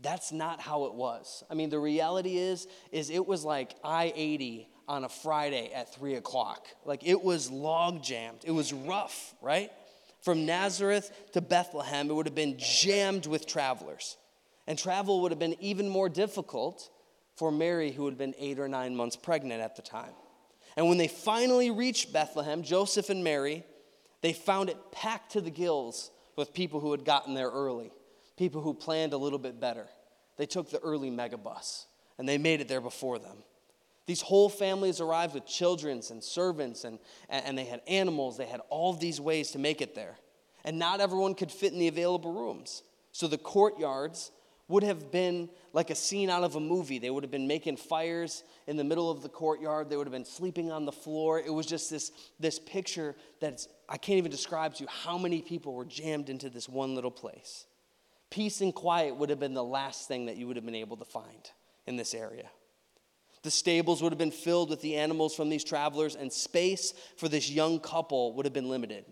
That's 0.00 0.32
not 0.32 0.60
how 0.60 0.84
it 0.84 0.94
was. 0.94 1.44
I 1.50 1.54
mean, 1.54 1.70
the 1.70 1.78
reality 1.78 2.36
is, 2.36 2.66
is 2.90 3.08
it 3.08 3.26
was 3.26 3.42
like 3.42 3.74
I-80 3.82 4.66
on 4.86 5.04
a 5.04 5.08
Friday 5.08 5.72
at 5.72 5.94
three 5.94 6.16
o'clock. 6.16 6.66
Like 6.84 7.06
it 7.06 7.22
was 7.22 7.50
log 7.50 8.02
jammed. 8.02 8.40
It 8.44 8.50
was 8.50 8.72
rough, 8.72 9.34
right? 9.40 9.70
From 10.22 10.46
Nazareth 10.46 11.10
to 11.32 11.40
Bethlehem, 11.40 12.08
it 12.08 12.14
would 12.14 12.26
have 12.26 12.34
been 12.34 12.56
jammed 12.58 13.26
with 13.26 13.46
travelers. 13.46 14.16
And 14.66 14.78
travel 14.78 15.20
would 15.22 15.32
have 15.32 15.38
been 15.38 15.56
even 15.60 15.88
more 15.88 16.08
difficult 16.08 16.88
for 17.36 17.50
Mary, 17.50 17.90
who 17.90 18.06
had 18.06 18.16
been 18.16 18.34
eight 18.38 18.58
or 18.58 18.68
nine 18.68 18.94
months 18.94 19.16
pregnant 19.16 19.60
at 19.60 19.76
the 19.76 19.82
time. 19.82 20.12
And 20.76 20.88
when 20.88 20.98
they 20.98 21.08
finally 21.08 21.70
reached 21.70 22.12
Bethlehem, 22.12 22.62
Joseph 22.62 23.10
and 23.10 23.24
Mary, 23.24 23.64
they 24.20 24.32
found 24.32 24.70
it 24.70 24.92
packed 24.92 25.32
to 25.32 25.40
the 25.40 25.50
gills 25.50 26.10
with 26.36 26.54
people 26.54 26.80
who 26.80 26.92
had 26.92 27.04
gotten 27.04 27.34
there 27.34 27.50
early, 27.50 27.92
people 28.38 28.62
who 28.62 28.74
planned 28.74 29.12
a 29.12 29.18
little 29.18 29.38
bit 29.38 29.60
better. 29.60 29.86
They 30.38 30.46
took 30.46 30.70
the 30.70 30.80
early 30.80 31.10
megabus 31.10 31.84
and 32.16 32.28
they 32.28 32.38
made 32.38 32.60
it 32.60 32.68
there 32.68 32.80
before 32.80 33.18
them. 33.18 33.38
These 34.06 34.22
whole 34.22 34.48
families 34.48 35.00
arrived 35.00 35.34
with 35.34 35.46
children 35.46 36.02
and 36.10 36.22
servants, 36.22 36.84
and, 36.84 36.98
and 37.28 37.56
they 37.56 37.64
had 37.64 37.80
animals. 37.86 38.36
They 38.36 38.46
had 38.46 38.60
all 38.68 38.92
these 38.92 39.20
ways 39.20 39.52
to 39.52 39.58
make 39.58 39.80
it 39.80 39.94
there. 39.94 40.16
And 40.64 40.78
not 40.78 41.00
everyone 41.00 41.34
could 41.34 41.50
fit 41.50 41.72
in 41.72 41.78
the 41.78 41.88
available 41.88 42.32
rooms. 42.32 42.82
So 43.12 43.26
the 43.26 43.38
courtyards 43.38 44.32
would 44.68 44.82
have 44.82 45.10
been 45.10 45.48
like 45.72 45.90
a 45.90 45.94
scene 45.94 46.30
out 46.30 46.44
of 46.44 46.56
a 46.56 46.60
movie. 46.60 46.98
They 46.98 47.10
would 47.10 47.24
have 47.24 47.30
been 47.30 47.46
making 47.46 47.76
fires 47.76 48.42
in 48.66 48.76
the 48.76 48.84
middle 48.84 49.10
of 49.10 49.22
the 49.22 49.28
courtyard. 49.28 49.90
They 49.90 49.96
would 49.96 50.06
have 50.06 50.12
been 50.12 50.24
sleeping 50.24 50.72
on 50.72 50.84
the 50.84 50.92
floor. 50.92 51.38
It 51.38 51.52
was 51.52 51.66
just 51.66 51.90
this, 51.90 52.10
this 52.40 52.58
picture 52.58 53.14
that 53.40 53.66
I 53.88 53.98
can't 53.98 54.18
even 54.18 54.30
describe 54.30 54.74
to 54.74 54.84
you 54.84 54.88
how 54.88 55.18
many 55.18 55.42
people 55.42 55.74
were 55.74 55.84
jammed 55.84 56.30
into 56.30 56.48
this 56.48 56.68
one 56.68 56.94
little 56.94 57.10
place. 57.10 57.66
Peace 58.30 58.62
and 58.62 58.74
quiet 58.74 59.14
would 59.16 59.28
have 59.28 59.40
been 59.40 59.54
the 59.54 59.64
last 59.64 60.08
thing 60.08 60.26
that 60.26 60.36
you 60.36 60.46
would 60.46 60.56
have 60.56 60.64
been 60.64 60.74
able 60.74 60.96
to 60.96 61.04
find 61.04 61.50
in 61.86 61.96
this 61.96 62.14
area. 62.14 62.48
The 63.42 63.50
stables 63.50 64.02
would 64.02 64.12
have 64.12 64.18
been 64.18 64.30
filled 64.30 64.70
with 64.70 64.80
the 64.82 64.96
animals 64.96 65.34
from 65.34 65.48
these 65.48 65.64
travelers, 65.64 66.14
and 66.14 66.32
space 66.32 66.94
for 67.16 67.28
this 67.28 67.50
young 67.50 67.80
couple 67.80 68.34
would 68.34 68.46
have 68.46 68.52
been 68.52 68.68
limited. 68.68 69.04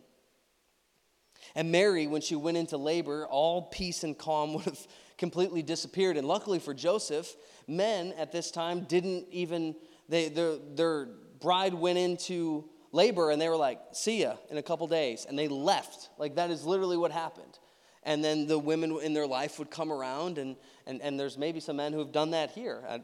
And 1.55 1.73
Mary, 1.73 2.07
when 2.07 2.23
she 2.23 2.37
went 2.37 2.57
into 2.57 2.77
labor, 2.77 3.27
all 3.27 3.63
peace 3.63 4.05
and 4.05 4.17
calm 4.17 4.55
would 4.55 4.65
have 4.65 4.87
completely 5.19 5.63
disappeared. 5.63 6.17
And 6.17 6.27
luckily 6.27 6.59
for 6.59 6.75
Joseph, 6.75 7.35
men 7.67 8.13
at 8.17 8.33
this 8.33 8.51
time 8.51 8.85
didn't 8.85 9.27
even, 9.31 9.75
they, 10.09 10.29
their, 10.29 10.57
their 10.75 11.09
bride 11.41 11.75
went 11.75 11.99
into 11.99 12.69
labor 12.93 13.31
and 13.31 13.41
they 13.41 13.49
were 13.49 13.57
like, 13.57 13.81
see 13.93 14.23
ya 14.23 14.35
in 14.51 14.59
a 14.59 14.63
couple 14.63 14.87
days. 14.87 15.27
And 15.29 15.39
they 15.39 15.49
left. 15.49 16.09
Like 16.19 16.37
that 16.37 16.51
is 16.51 16.65
literally 16.65 16.97
what 16.97 17.13
happened. 17.13 17.59
And 18.03 18.25
then 18.25 18.47
the 18.47 18.59
women 18.59 18.99
in 19.03 19.13
their 19.13 19.27
life 19.27 19.59
would 19.59 19.71
come 19.71 19.93
around, 19.93 20.39
and, 20.39 20.57
and, 20.87 21.03
and 21.03 21.21
there's 21.21 21.37
maybe 21.37 21.61
some 21.61 21.77
men 21.77 21.93
who 21.93 21.99
have 21.99 22.13
done 22.13 22.31
that 22.31 22.51
here. 22.51 22.83
I 22.89 23.01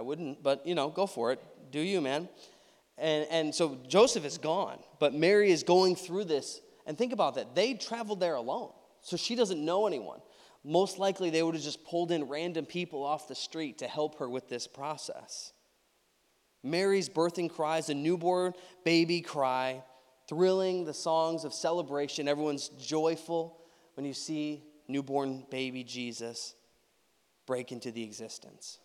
wouldn't, 0.00 0.42
but 0.42 0.66
you 0.66 0.74
know, 0.74 0.88
go 0.88 1.06
for 1.06 1.32
it. 1.32 1.40
Do 1.70 1.80
you, 1.80 2.00
man? 2.00 2.28
And, 2.98 3.26
and 3.30 3.54
so 3.54 3.78
Joseph 3.86 4.24
is 4.24 4.38
gone, 4.38 4.78
but 4.98 5.14
Mary 5.14 5.50
is 5.50 5.62
going 5.62 5.96
through 5.96 6.24
this. 6.24 6.60
And 6.86 6.96
think 6.96 7.12
about 7.12 7.34
that. 7.34 7.54
They 7.54 7.74
traveled 7.74 8.20
there 8.20 8.36
alone, 8.36 8.70
so 9.00 9.16
she 9.16 9.34
doesn't 9.34 9.62
know 9.62 9.86
anyone. 9.86 10.20
Most 10.64 10.98
likely, 10.98 11.30
they 11.30 11.42
would 11.42 11.54
have 11.54 11.62
just 11.62 11.84
pulled 11.84 12.10
in 12.10 12.28
random 12.28 12.64
people 12.64 13.04
off 13.04 13.28
the 13.28 13.34
street 13.34 13.78
to 13.78 13.86
help 13.86 14.18
her 14.18 14.28
with 14.28 14.48
this 14.48 14.66
process. 14.66 15.52
Mary's 16.62 17.08
birthing 17.08 17.48
cries, 17.50 17.88
a 17.88 17.94
newborn 17.94 18.52
baby 18.84 19.20
cry, 19.20 19.82
thrilling 20.28 20.84
the 20.84 20.94
songs 20.94 21.44
of 21.44 21.54
celebration. 21.54 22.26
Everyone's 22.26 22.68
joyful 22.68 23.60
when 23.94 24.04
you 24.04 24.12
see 24.12 24.64
newborn 24.88 25.44
baby 25.50 25.84
Jesus 25.84 26.54
break 27.46 27.70
into 27.70 27.92
the 27.92 28.02
existence. 28.02 28.78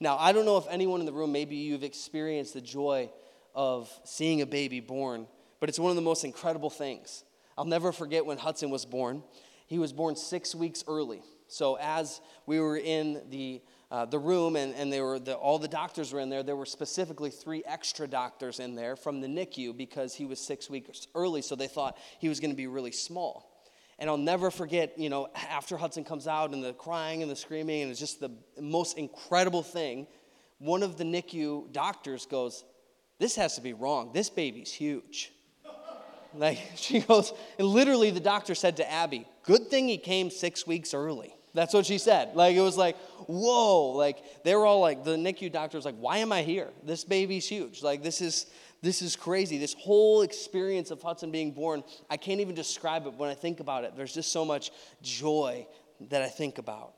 Now, 0.00 0.16
I 0.18 0.32
don't 0.32 0.44
know 0.44 0.56
if 0.56 0.66
anyone 0.68 1.00
in 1.00 1.06
the 1.06 1.12
room, 1.12 1.32
maybe 1.32 1.56
you've 1.56 1.84
experienced 1.84 2.54
the 2.54 2.60
joy 2.60 3.10
of 3.54 3.90
seeing 4.04 4.40
a 4.42 4.46
baby 4.46 4.80
born, 4.80 5.26
but 5.60 5.68
it's 5.68 5.78
one 5.78 5.90
of 5.90 5.96
the 5.96 6.02
most 6.02 6.24
incredible 6.24 6.70
things. 6.70 7.24
I'll 7.56 7.64
never 7.64 7.92
forget 7.92 8.26
when 8.26 8.38
Hudson 8.38 8.70
was 8.70 8.84
born. 8.84 9.22
He 9.66 9.78
was 9.78 9.92
born 9.92 10.16
six 10.16 10.54
weeks 10.54 10.84
early. 10.88 11.22
So, 11.46 11.76
as 11.80 12.20
we 12.46 12.58
were 12.58 12.76
in 12.76 13.22
the, 13.30 13.62
uh, 13.90 14.06
the 14.06 14.18
room 14.18 14.56
and, 14.56 14.74
and 14.74 14.92
they 14.92 15.00
were 15.00 15.18
the, 15.18 15.34
all 15.34 15.58
the 15.58 15.68
doctors 15.68 16.12
were 16.12 16.20
in 16.20 16.30
there, 16.30 16.42
there 16.42 16.56
were 16.56 16.66
specifically 16.66 17.30
three 17.30 17.62
extra 17.66 18.08
doctors 18.08 18.58
in 18.58 18.74
there 18.74 18.96
from 18.96 19.20
the 19.20 19.28
NICU 19.28 19.76
because 19.76 20.14
he 20.14 20.24
was 20.24 20.40
six 20.40 20.68
weeks 20.68 21.06
early, 21.14 21.42
so 21.42 21.54
they 21.54 21.68
thought 21.68 21.98
he 22.18 22.28
was 22.28 22.40
going 22.40 22.50
to 22.50 22.56
be 22.56 22.66
really 22.66 22.92
small. 22.92 23.53
And 23.98 24.10
I'll 24.10 24.16
never 24.16 24.50
forget, 24.50 24.98
you 24.98 25.08
know, 25.08 25.28
after 25.34 25.76
Hudson 25.76 26.04
comes 26.04 26.26
out 26.26 26.52
and 26.52 26.62
the 26.62 26.72
crying 26.72 27.22
and 27.22 27.30
the 27.30 27.36
screaming, 27.36 27.82
and 27.82 27.90
it's 27.90 28.00
just 28.00 28.20
the 28.20 28.30
most 28.60 28.98
incredible 28.98 29.62
thing. 29.62 30.06
One 30.58 30.82
of 30.82 30.96
the 30.96 31.04
NICU 31.04 31.72
doctors 31.72 32.26
goes, 32.26 32.64
This 33.18 33.36
has 33.36 33.54
to 33.54 33.60
be 33.60 33.72
wrong. 33.72 34.10
This 34.12 34.30
baby's 34.30 34.72
huge. 34.72 35.32
Like, 36.36 36.58
she 36.74 36.98
goes, 36.98 37.32
and 37.60 37.68
literally 37.68 38.10
the 38.10 38.18
doctor 38.18 38.56
said 38.56 38.78
to 38.78 38.92
Abby, 38.92 39.24
good 39.44 39.68
thing 39.68 39.86
he 39.86 39.96
came 39.96 40.30
six 40.30 40.66
weeks 40.66 40.92
early. 40.92 41.32
That's 41.54 41.72
what 41.72 41.86
she 41.86 41.98
said. 41.98 42.34
Like, 42.34 42.56
it 42.56 42.60
was 42.60 42.76
like, 42.76 42.96
whoa. 43.28 43.92
Like, 43.92 44.42
they 44.42 44.56
were 44.56 44.66
all 44.66 44.80
like, 44.80 45.04
the 45.04 45.16
NICU 45.16 45.52
doctor 45.52 45.78
was 45.78 45.84
like, 45.84 45.94
why 45.94 46.18
am 46.18 46.32
I 46.32 46.42
here? 46.42 46.70
This 46.82 47.04
baby's 47.04 47.48
huge. 47.48 47.84
Like, 47.84 48.02
this 48.02 48.20
is, 48.20 48.46
this 48.84 49.02
is 49.02 49.16
crazy. 49.16 49.58
This 49.58 49.74
whole 49.74 50.22
experience 50.22 50.90
of 50.90 51.00
Hudson 51.00 51.30
being 51.30 51.52
born, 51.52 51.82
I 52.10 52.16
can't 52.16 52.40
even 52.40 52.54
describe 52.54 53.06
it 53.06 53.14
when 53.14 53.30
I 53.30 53.34
think 53.34 53.60
about 53.60 53.84
it. 53.84 53.96
There's 53.96 54.14
just 54.14 54.30
so 54.30 54.44
much 54.44 54.70
joy 55.02 55.66
that 56.10 56.22
I 56.22 56.28
think 56.28 56.58
about. 56.58 56.94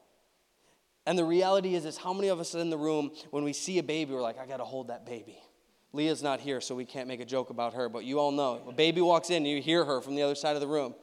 And 1.07 1.17
the 1.17 1.25
reality 1.25 1.75
is, 1.77 1.85
is 1.85 1.97
how 1.97 2.13
many 2.13 2.29
of 2.29 2.41
us 2.41 2.55
in 2.55 2.69
the 2.69 2.77
room, 2.77 3.13
when 3.31 3.45
we 3.45 3.53
see 3.53 3.79
a 3.79 3.83
baby, 3.83 4.13
we're 4.13 4.23
like, 4.23 4.39
I 4.39 4.47
got 4.47 4.57
to 4.57 4.65
hold 4.65 4.89
that 4.89 5.07
baby. 5.07 5.39
Leah's 5.93 6.23
not 6.23 6.41
here, 6.41 6.61
so 6.61 6.75
we 6.75 6.85
can't 6.85 7.07
make 7.07 7.21
a 7.21 7.25
joke 7.25 7.51
about 7.51 7.75
her, 7.75 7.89
but 7.89 8.05
you 8.05 8.19
all 8.19 8.33
know. 8.33 8.61
A 8.69 8.73
baby 8.73 9.01
walks 9.01 9.31
in, 9.31 9.45
you 9.47 9.63
hear 9.63 9.85
her 9.85 10.01
from 10.01 10.17
the 10.17 10.23
other 10.23 10.35
side 10.35 10.57
of 10.57 10.61
the 10.61 10.67
room, 10.67 10.95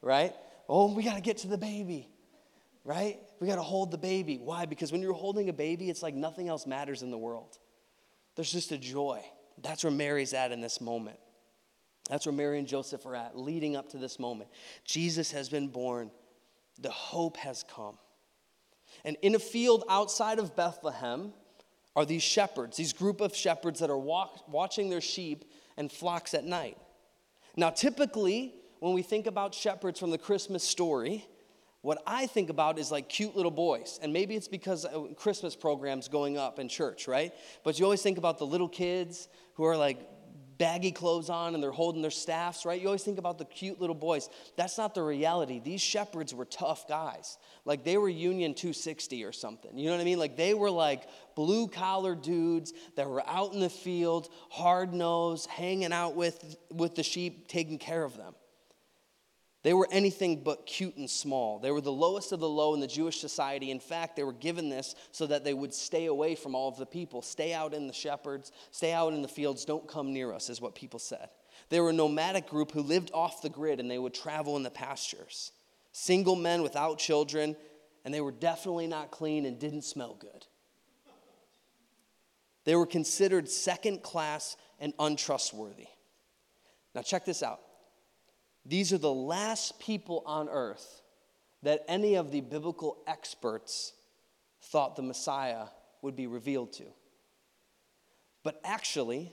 right? 0.00 0.32
Oh, 0.68 0.94
we 0.94 1.02
got 1.02 1.16
to 1.16 1.20
get 1.20 1.38
to 1.38 1.48
the 1.48 1.58
baby, 1.58 2.08
right? 2.84 3.18
We 3.40 3.48
got 3.48 3.56
to 3.56 3.62
hold 3.62 3.90
the 3.90 3.98
baby. 3.98 4.38
Why? 4.38 4.66
Because 4.66 4.92
when 4.92 5.02
you're 5.02 5.12
holding 5.12 5.48
a 5.48 5.52
baby, 5.52 5.90
it's 5.90 6.02
like 6.02 6.14
nothing 6.14 6.48
else 6.48 6.66
matters 6.66 7.02
in 7.02 7.10
the 7.10 7.18
world. 7.18 7.58
There's 8.36 8.52
just 8.52 8.70
a 8.70 8.78
joy. 8.78 9.24
That's 9.62 9.84
where 9.84 9.92
Mary's 9.92 10.34
at 10.34 10.52
in 10.52 10.60
this 10.60 10.80
moment. 10.80 11.18
That's 12.08 12.24
where 12.26 12.32
Mary 12.32 12.58
and 12.58 12.66
Joseph 12.66 13.04
are 13.06 13.14
at, 13.14 13.38
leading 13.38 13.76
up 13.76 13.90
to 13.90 13.98
this 13.98 14.18
moment. 14.18 14.50
Jesus 14.84 15.30
has 15.32 15.48
been 15.48 15.68
born, 15.68 16.10
the 16.80 16.90
hope 16.90 17.36
has 17.38 17.64
come. 17.64 17.98
And 19.04 19.16
in 19.20 19.34
a 19.34 19.38
field 19.38 19.84
outside 19.88 20.38
of 20.38 20.56
Bethlehem, 20.56 21.32
are 21.98 22.04
these 22.04 22.22
shepherds, 22.22 22.76
these 22.76 22.92
group 22.92 23.20
of 23.20 23.34
shepherds 23.34 23.80
that 23.80 23.90
are 23.90 23.98
walk, 23.98 24.48
watching 24.48 24.88
their 24.88 25.00
sheep 25.00 25.44
and 25.76 25.90
flocks 25.90 26.32
at 26.32 26.44
night. 26.44 26.78
Now, 27.56 27.70
typically, 27.70 28.54
when 28.78 28.92
we 28.92 29.02
think 29.02 29.26
about 29.26 29.52
shepherds 29.52 29.98
from 29.98 30.12
the 30.12 30.18
Christmas 30.18 30.62
story, 30.62 31.26
what 31.82 32.02
I 32.06 32.26
think 32.26 32.50
about 32.50 32.78
is 32.78 32.90
like 32.90 33.08
cute 33.08 33.36
little 33.36 33.50
boys. 33.50 34.00
And 34.02 34.12
maybe 34.12 34.34
it's 34.34 34.48
because 34.48 34.84
uh, 34.84 35.00
Christmas 35.16 35.54
programs 35.54 36.08
going 36.08 36.36
up 36.36 36.58
in 36.58 36.68
church, 36.68 37.06
right? 37.06 37.32
But 37.62 37.78
you 37.78 37.84
always 37.84 38.02
think 38.02 38.18
about 38.18 38.38
the 38.38 38.46
little 38.46 38.68
kids 38.68 39.28
who 39.54 39.64
are 39.64 39.76
like 39.76 40.00
baggy 40.58 40.90
clothes 40.90 41.30
on 41.30 41.54
and 41.54 41.62
they're 41.62 41.70
holding 41.70 42.02
their 42.02 42.10
staffs, 42.10 42.66
right? 42.66 42.80
You 42.80 42.88
always 42.88 43.04
think 43.04 43.18
about 43.18 43.38
the 43.38 43.44
cute 43.44 43.80
little 43.80 43.94
boys. 43.94 44.28
That's 44.56 44.76
not 44.76 44.92
the 44.92 45.02
reality. 45.02 45.60
These 45.60 45.80
shepherds 45.80 46.34
were 46.34 46.44
tough 46.44 46.88
guys. 46.88 47.38
Like 47.64 47.84
they 47.84 47.96
were 47.96 48.08
Union 48.08 48.54
260 48.54 49.24
or 49.24 49.32
something. 49.32 49.78
You 49.78 49.86
know 49.86 49.92
what 49.92 50.00
I 50.00 50.04
mean? 50.04 50.18
Like 50.18 50.36
they 50.36 50.54
were 50.54 50.70
like 50.70 51.08
blue 51.36 51.68
collar 51.68 52.16
dudes 52.16 52.72
that 52.96 53.08
were 53.08 53.26
out 53.28 53.52
in 53.52 53.60
the 53.60 53.70
field, 53.70 54.28
hard 54.50 54.92
nosed, 54.92 55.48
hanging 55.48 55.92
out 55.92 56.16
with, 56.16 56.56
with 56.72 56.96
the 56.96 57.04
sheep, 57.04 57.46
taking 57.46 57.78
care 57.78 58.02
of 58.02 58.16
them. 58.16 58.34
They 59.64 59.74
were 59.74 59.88
anything 59.90 60.44
but 60.44 60.66
cute 60.66 60.96
and 60.96 61.10
small. 61.10 61.58
They 61.58 61.72
were 61.72 61.80
the 61.80 61.90
lowest 61.90 62.30
of 62.30 62.38
the 62.38 62.48
low 62.48 62.74
in 62.74 62.80
the 62.80 62.86
Jewish 62.86 63.20
society. 63.20 63.70
In 63.70 63.80
fact, 63.80 64.14
they 64.14 64.22
were 64.22 64.32
given 64.32 64.68
this 64.68 64.94
so 65.10 65.26
that 65.26 65.42
they 65.42 65.52
would 65.52 65.74
stay 65.74 66.06
away 66.06 66.36
from 66.36 66.54
all 66.54 66.68
of 66.68 66.76
the 66.76 66.86
people. 66.86 67.22
Stay 67.22 67.52
out 67.52 67.74
in 67.74 67.88
the 67.88 67.92
shepherds, 67.92 68.52
stay 68.70 68.92
out 68.92 69.12
in 69.12 69.22
the 69.22 69.28
fields, 69.28 69.64
don't 69.64 69.88
come 69.88 70.12
near 70.12 70.32
us, 70.32 70.48
is 70.48 70.60
what 70.60 70.76
people 70.76 71.00
said. 71.00 71.28
They 71.70 71.80
were 71.80 71.90
a 71.90 71.94
nomadic 71.94 72.46
group 72.46 72.70
who 72.70 72.82
lived 72.82 73.10
off 73.12 73.42
the 73.42 73.48
grid 73.48 73.80
and 73.80 73.90
they 73.90 73.98
would 73.98 74.14
travel 74.14 74.56
in 74.56 74.62
the 74.62 74.70
pastures. 74.70 75.50
Single 75.90 76.36
men 76.36 76.62
without 76.62 76.98
children, 76.98 77.56
and 78.04 78.14
they 78.14 78.20
were 78.20 78.32
definitely 78.32 78.86
not 78.86 79.10
clean 79.10 79.44
and 79.44 79.58
didn't 79.58 79.82
smell 79.82 80.14
good. 80.18 80.46
They 82.64 82.76
were 82.76 82.86
considered 82.86 83.48
second 83.48 84.02
class 84.02 84.56
and 84.78 84.92
untrustworthy. 84.98 85.88
Now, 86.94 87.02
check 87.02 87.24
this 87.24 87.42
out. 87.42 87.60
These 88.68 88.92
are 88.92 88.98
the 88.98 89.12
last 89.12 89.80
people 89.80 90.22
on 90.26 90.50
earth 90.50 91.00
that 91.62 91.84
any 91.88 92.16
of 92.16 92.30
the 92.30 92.42
biblical 92.42 92.98
experts 93.06 93.94
thought 94.62 94.94
the 94.94 95.02
Messiah 95.02 95.64
would 96.02 96.14
be 96.14 96.26
revealed 96.26 96.74
to. 96.74 96.84
But 98.44 98.60
actually, 98.62 99.32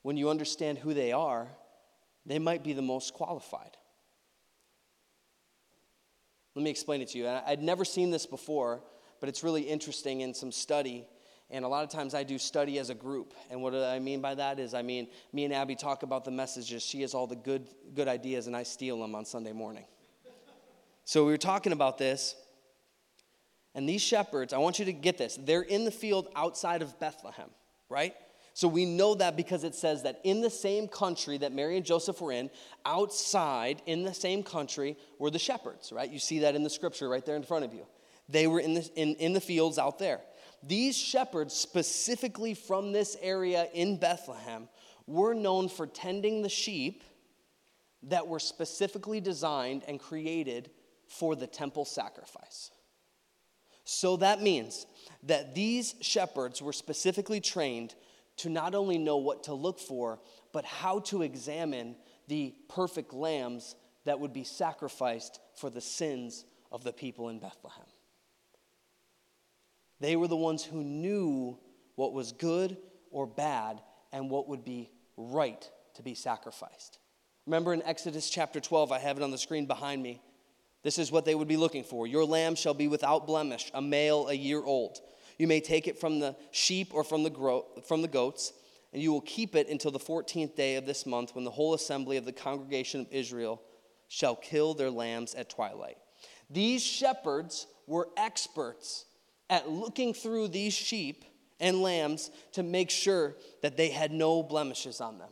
when 0.00 0.16
you 0.16 0.30
understand 0.30 0.78
who 0.78 0.94
they 0.94 1.12
are, 1.12 1.48
they 2.24 2.38
might 2.38 2.64
be 2.64 2.72
the 2.72 2.82
most 2.82 3.12
qualified. 3.12 3.76
Let 6.54 6.62
me 6.62 6.70
explain 6.70 7.02
it 7.02 7.08
to 7.08 7.18
you. 7.18 7.28
I'd 7.28 7.62
never 7.62 7.84
seen 7.84 8.10
this 8.10 8.24
before, 8.24 8.82
but 9.20 9.28
it's 9.28 9.44
really 9.44 9.62
interesting 9.62 10.22
in 10.22 10.32
some 10.32 10.52
study 10.52 11.06
and 11.50 11.64
a 11.64 11.68
lot 11.68 11.84
of 11.84 11.90
times 11.90 12.14
I 12.14 12.22
do 12.22 12.38
study 12.38 12.78
as 12.78 12.90
a 12.90 12.94
group. 12.94 13.34
And 13.50 13.62
what 13.62 13.74
I 13.74 13.98
mean 13.98 14.20
by 14.20 14.34
that 14.34 14.58
is, 14.58 14.74
I 14.74 14.82
mean, 14.82 15.08
me 15.32 15.44
and 15.44 15.52
Abby 15.52 15.76
talk 15.76 16.02
about 16.02 16.24
the 16.24 16.30
messages. 16.30 16.82
She 16.82 17.02
has 17.02 17.14
all 17.14 17.26
the 17.26 17.36
good, 17.36 17.68
good 17.94 18.08
ideas, 18.08 18.46
and 18.46 18.56
I 18.56 18.62
steal 18.62 18.98
them 18.98 19.14
on 19.14 19.24
Sunday 19.24 19.52
morning. 19.52 19.84
so 21.04 21.24
we 21.24 21.32
were 21.32 21.38
talking 21.38 21.72
about 21.72 21.98
this. 21.98 22.34
And 23.74 23.88
these 23.88 24.02
shepherds, 24.02 24.52
I 24.52 24.58
want 24.58 24.78
you 24.78 24.84
to 24.84 24.92
get 24.92 25.18
this. 25.18 25.36
They're 25.40 25.62
in 25.62 25.84
the 25.84 25.90
field 25.90 26.28
outside 26.36 26.80
of 26.80 26.98
Bethlehem, 27.00 27.50
right? 27.88 28.14
So 28.54 28.68
we 28.68 28.84
know 28.84 29.16
that 29.16 29.36
because 29.36 29.64
it 29.64 29.74
says 29.74 30.04
that 30.04 30.20
in 30.22 30.40
the 30.40 30.50
same 30.50 30.86
country 30.86 31.38
that 31.38 31.52
Mary 31.52 31.76
and 31.76 31.84
Joseph 31.84 32.20
were 32.20 32.30
in, 32.30 32.50
outside 32.86 33.82
in 33.84 34.04
the 34.04 34.14
same 34.14 34.44
country 34.44 34.96
were 35.18 35.30
the 35.30 35.40
shepherds, 35.40 35.90
right? 35.90 36.08
You 36.08 36.20
see 36.20 36.38
that 36.40 36.54
in 36.54 36.62
the 36.62 36.70
scripture 36.70 37.08
right 37.08 37.26
there 37.26 37.34
in 37.34 37.42
front 37.42 37.64
of 37.64 37.74
you. 37.74 37.84
They 38.28 38.46
were 38.46 38.60
in 38.60 38.74
the, 38.74 38.90
in, 38.94 39.16
in 39.16 39.32
the 39.32 39.40
fields 39.40 39.76
out 39.76 39.98
there. 39.98 40.20
These 40.66 40.96
shepherds, 40.96 41.54
specifically 41.54 42.54
from 42.54 42.92
this 42.92 43.16
area 43.20 43.68
in 43.74 43.98
Bethlehem, 43.98 44.68
were 45.06 45.34
known 45.34 45.68
for 45.68 45.86
tending 45.86 46.42
the 46.42 46.48
sheep 46.48 47.04
that 48.04 48.26
were 48.26 48.38
specifically 48.38 49.20
designed 49.20 49.82
and 49.86 50.00
created 50.00 50.70
for 51.06 51.36
the 51.36 51.46
temple 51.46 51.84
sacrifice. 51.84 52.70
So 53.84 54.16
that 54.16 54.40
means 54.40 54.86
that 55.24 55.54
these 55.54 55.94
shepherds 56.00 56.62
were 56.62 56.72
specifically 56.72 57.40
trained 57.40 57.94
to 58.38 58.48
not 58.48 58.74
only 58.74 58.98
know 58.98 59.18
what 59.18 59.44
to 59.44 59.54
look 59.54 59.78
for, 59.78 60.20
but 60.52 60.64
how 60.64 61.00
to 61.00 61.22
examine 61.22 61.96
the 62.26 62.54
perfect 62.68 63.12
lambs 63.12 63.76
that 64.04 64.18
would 64.18 64.32
be 64.32 64.44
sacrificed 64.44 65.40
for 65.56 65.68
the 65.68 65.80
sins 65.80 66.44
of 66.72 66.84
the 66.84 66.92
people 66.92 67.28
in 67.28 67.38
Bethlehem. 67.38 67.84
They 70.00 70.16
were 70.16 70.28
the 70.28 70.36
ones 70.36 70.64
who 70.64 70.82
knew 70.82 71.58
what 71.96 72.12
was 72.12 72.32
good 72.32 72.76
or 73.10 73.26
bad 73.26 73.80
and 74.12 74.30
what 74.30 74.48
would 74.48 74.64
be 74.64 74.90
right 75.16 75.68
to 75.94 76.02
be 76.02 76.14
sacrificed. 76.14 76.98
Remember 77.46 77.72
in 77.72 77.82
Exodus 77.82 78.30
chapter 78.30 78.60
12, 78.60 78.90
I 78.90 78.98
have 78.98 79.16
it 79.16 79.22
on 79.22 79.30
the 79.30 79.38
screen 79.38 79.66
behind 79.66 80.02
me. 80.02 80.20
This 80.82 80.98
is 80.98 81.12
what 81.12 81.24
they 81.24 81.34
would 81.34 81.48
be 81.48 81.56
looking 81.56 81.84
for. 81.84 82.06
Your 82.06 82.24
lamb 82.24 82.54
shall 82.54 82.74
be 82.74 82.88
without 82.88 83.26
blemish, 83.26 83.70
a 83.74 83.80
male 83.80 84.28
a 84.28 84.34
year 84.34 84.62
old. 84.62 84.98
You 85.38 85.46
may 85.46 85.60
take 85.60 85.88
it 85.88 85.98
from 85.98 86.20
the 86.20 86.36
sheep 86.52 86.92
or 86.92 87.04
from 87.04 87.22
the, 87.22 87.30
gro- 87.30 87.66
from 87.86 88.02
the 88.02 88.08
goats, 88.08 88.52
and 88.92 89.02
you 89.02 89.12
will 89.12 89.22
keep 89.22 89.56
it 89.56 89.68
until 89.68 89.90
the 89.90 89.98
14th 89.98 90.54
day 90.54 90.76
of 90.76 90.86
this 90.86 91.06
month 91.06 91.34
when 91.34 91.44
the 91.44 91.50
whole 91.50 91.74
assembly 91.74 92.16
of 92.16 92.24
the 92.24 92.32
congregation 92.32 93.00
of 93.00 93.06
Israel 93.10 93.62
shall 94.08 94.36
kill 94.36 94.74
their 94.74 94.90
lambs 94.90 95.34
at 95.34 95.50
twilight. 95.50 95.96
These 96.50 96.82
shepherds 96.82 97.66
were 97.86 98.08
experts 98.16 99.06
at 99.50 99.68
looking 99.68 100.14
through 100.14 100.48
these 100.48 100.72
sheep 100.72 101.24
and 101.60 101.82
lambs 101.82 102.30
to 102.52 102.62
make 102.62 102.90
sure 102.90 103.36
that 103.62 103.76
they 103.76 103.90
had 103.90 104.12
no 104.12 104.42
blemishes 104.42 105.00
on 105.00 105.18
them, 105.18 105.30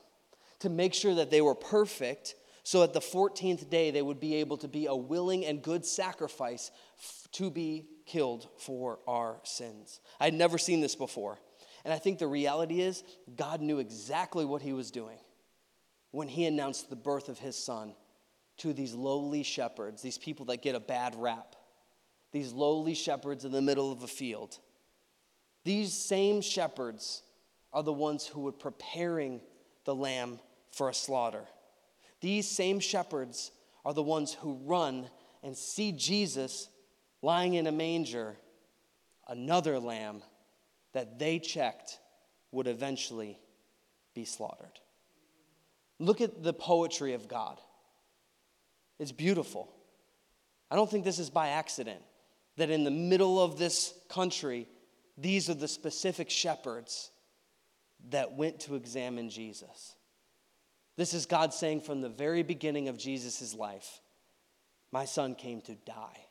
to 0.61 0.69
make 0.69 0.95
sure 0.95 1.15
that 1.15 1.31
they 1.31 1.41
were 1.41 1.55
perfect, 1.55 2.35
so 2.65 2.83
at 2.83 2.93
the 2.93 3.01
14th 3.01 3.69
day 3.69 3.91
they 3.91 4.03
would 4.03 4.21
be 4.21 4.37
able 4.37 4.57
to 4.59 4.69
be 4.69 4.87
a 4.87 4.95
willing 4.95 5.45
and 5.45 5.63
good 5.63 5.85
sacrifice 5.85 6.71
to 7.33 7.51
be 7.51 7.87
killed 8.07 8.49
for 8.59 9.01
our 9.07 9.41
sins. 9.43 10.01
I 10.21 10.25
had 10.27 10.35
never 10.35 10.59
seen 10.59 10.81
this 10.81 10.95
before. 10.95 11.39
And 11.85 11.93
I 11.93 11.99
think 11.99 12.19
the 12.19 12.29
reality 12.29 12.81
is, 12.81 13.03
God 13.35 13.61
knew 13.61 13.81
exactly 13.81 14.45
what 14.45 14.63
he 14.63 14.73
was 14.73 14.93
doing 14.93 15.19
when 16.13 16.29
he 16.29 16.45
announced 16.45 16.91
the 16.91 16.97
birth 16.97 17.29
of 17.29 17.39
his 17.39 17.57
son 17.57 17.95
to 18.59 18.73
these 18.73 18.95
lowly 18.95 19.43
shepherds, 19.43 20.03
these 20.03 20.19
people 20.19 20.47
that 20.47 20.63
get 20.63 20.77
a 20.77 20.81
bad 20.81 21.15
rap 21.17 21.57
these 22.33 22.53
lowly 22.53 22.95
shepherds 22.95 23.45
in 23.45 23.53
the 23.53 23.63
middle 23.63 23.93
of 23.93 24.03
a 24.03 24.09
field. 24.09 24.59
These 25.65 25.93
same 25.93 26.41
shepherds 26.41 27.23
are 27.73 27.83
the 27.83 27.93
ones 27.93 28.27
who 28.27 28.41
were 28.41 28.53
preparing 28.53 29.41
the 29.85 29.95
lamb 29.95 30.41
for 30.71 30.89
a 30.89 30.95
slaughter. 30.95 31.45
These 32.21 32.49
same 32.49 32.81
shepherds 32.81 33.53
are 33.85 33.95
the 33.95 34.03
ones 34.03 34.33
who 34.33 34.55
run 34.65 35.09
and 35.43 35.57
see 35.57 35.93
Jesus 35.93 36.69
lying 37.21 37.55
in 37.55 37.67
a 37.67 37.73
manger, 37.73 38.37
another 39.29 39.79
lamb 39.79 40.23
that 40.93 41.19
they 41.19 41.39
checked 41.39 41.99
would 42.51 42.67
eventually 42.67 43.39
be 44.15 44.25
slaughtered. 44.25 44.81
Look 45.99 46.21
at 46.21 46.43
the 46.43 46.53
poetry 46.53 47.15
of 47.15 47.29
God. 47.29 47.61
It's 48.99 49.13
beautiful. 49.13 49.73
I 50.71 50.77
don't 50.77 50.91
think 50.91 51.05
this 51.05 51.19
is 51.19 51.31
by 51.31 51.49
accident 51.49 52.03
that 52.57 52.71
in 52.71 52.85
the 52.85 52.91
middle 52.91 53.43
of 53.43 53.59
this 53.59 53.95
country, 54.09 54.69
these 55.17 55.49
are 55.49 55.55
the 55.55 55.69
specific 55.69 56.31
shepherds 56.31 57.11
that 58.11 58.33
went 58.33 58.61
to 58.61 58.75
examine 58.75 59.31
Jesus. 59.31 59.95
This 60.97 61.15
is 61.15 61.27
God 61.27 61.55
saying 61.55 61.83
from 61.83 62.01
the 62.01 62.09
very 62.09 62.43
beginning 62.43 62.89
of 62.89 62.99
Jesus' 62.99 63.55
life, 63.55 64.01
My 64.91 65.05
son 65.05 65.35
came 65.35 65.61
to 65.63 65.75
die. 65.75 66.27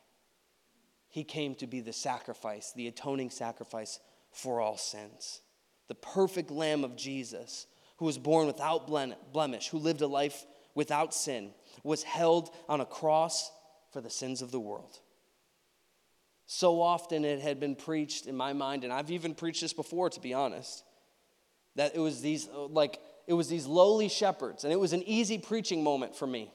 He 1.10 1.24
came 1.24 1.56
to 1.56 1.68
be 1.68 1.82
the 1.82 1.94
sacrifice, 1.94 2.72
the 2.74 2.88
atoning 2.88 3.32
sacrifice 3.32 4.00
for 4.32 4.62
all 4.62 4.78
sins. 4.78 5.42
The 5.88 5.96
perfect 5.96 6.52
Lamb 6.52 6.84
of 6.84 6.96
Jesus, 6.96 7.68
who 7.98 8.06
was 8.06 8.18
born 8.18 8.48
without 8.48 8.88
blemish, 8.88 9.68
who 9.70 9.78
lived 9.78 10.02
a 10.02 10.08
life 10.08 10.46
without 10.74 11.14
sin, 11.14 11.52
was 11.84 12.04
held 12.04 12.56
on 12.70 12.80
a 12.80 12.86
cross 12.86 13.52
for 13.92 14.00
the 14.00 14.10
sins 14.10 14.42
of 14.42 14.52
the 14.52 14.60
world. 14.60 15.00
So 16.54 16.82
often 16.82 17.24
it 17.24 17.40
had 17.40 17.62
been 17.62 17.76
preached 17.78 18.26
in 18.26 18.36
my 18.36 18.52
mind, 18.52 18.84
and 18.84 18.92
I've 18.92 19.10
even 19.10 19.36
preached 19.36 19.62
this 19.62 19.72
before, 19.72 20.10
to 20.10 20.20
be 20.20 20.34
honest, 20.34 20.84
that 21.78 21.96
it 21.96 22.00
was 22.00 22.20
these, 22.22 22.50
like, 22.50 23.00
it 23.26 23.34
was 23.34 23.48
these 23.48 23.66
lowly 23.66 24.10
shepherds, 24.10 24.66
and 24.66 24.74
it 24.74 24.76
was 24.76 24.92
an 24.92 25.02
easy 25.04 25.38
preaching 25.38 25.82
moment 25.82 26.14
for 26.14 26.28
me. 26.28 26.54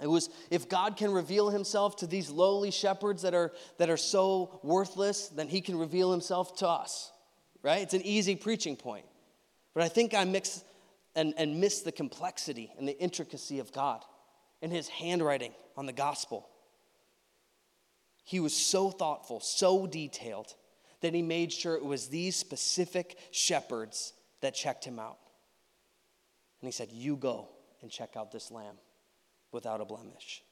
It 0.00 0.06
was 0.06 0.30
if 0.50 0.66
God 0.66 0.96
can 0.96 1.12
reveal 1.12 1.50
himself 1.50 1.96
to 1.96 2.06
these 2.06 2.30
lowly 2.30 2.70
shepherds 2.70 3.20
that 3.20 3.34
are, 3.34 3.52
that 3.76 3.90
are 3.90 3.98
so 3.98 4.60
worthless, 4.62 5.28
then 5.28 5.46
he 5.46 5.60
can 5.60 5.78
reveal 5.78 6.10
himself 6.10 6.56
to 6.60 6.68
us, 6.68 7.12
right? 7.62 7.82
It's 7.82 7.92
an 7.92 8.06
easy 8.06 8.34
preaching 8.34 8.76
point. 8.76 9.04
But 9.74 9.82
I 9.82 9.88
think 9.88 10.14
I 10.14 10.24
mix 10.24 10.64
and, 11.14 11.34
and 11.36 11.60
miss 11.60 11.82
the 11.82 11.92
complexity 11.92 12.72
and 12.78 12.88
the 12.88 12.98
intricacy 12.98 13.58
of 13.58 13.72
God 13.72 14.02
and 14.62 14.72
his 14.72 14.88
handwriting 14.88 15.52
on 15.76 15.84
the 15.84 15.92
gospel. 15.92 16.48
He 18.24 18.40
was 18.40 18.54
so 18.54 18.90
thoughtful, 18.90 19.40
so 19.40 19.86
detailed, 19.86 20.54
that 21.00 21.14
he 21.14 21.22
made 21.22 21.52
sure 21.52 21.74
it 21.74 21.84
was 21.84 22.08
these 22.08 22.36
specific 22.36 23.18
shepherds 23.32 24.12
that 24.40 24.54
checked 24.54 24.84
him 24.84 24.98
out. 24.98 25.18
And 26.60 26.68
he 26.68 26.72
said, 26.72 26.90
You 26.92 27.16
go 27.16 27.48
and 27.82 27.90
check 27.90 28.16
out 28.16 28.30
this 28.30 28.50
lamb 28.50 28.76
without 29.50 29.80
a 29.80 29.84
blemish. 29.84 30.42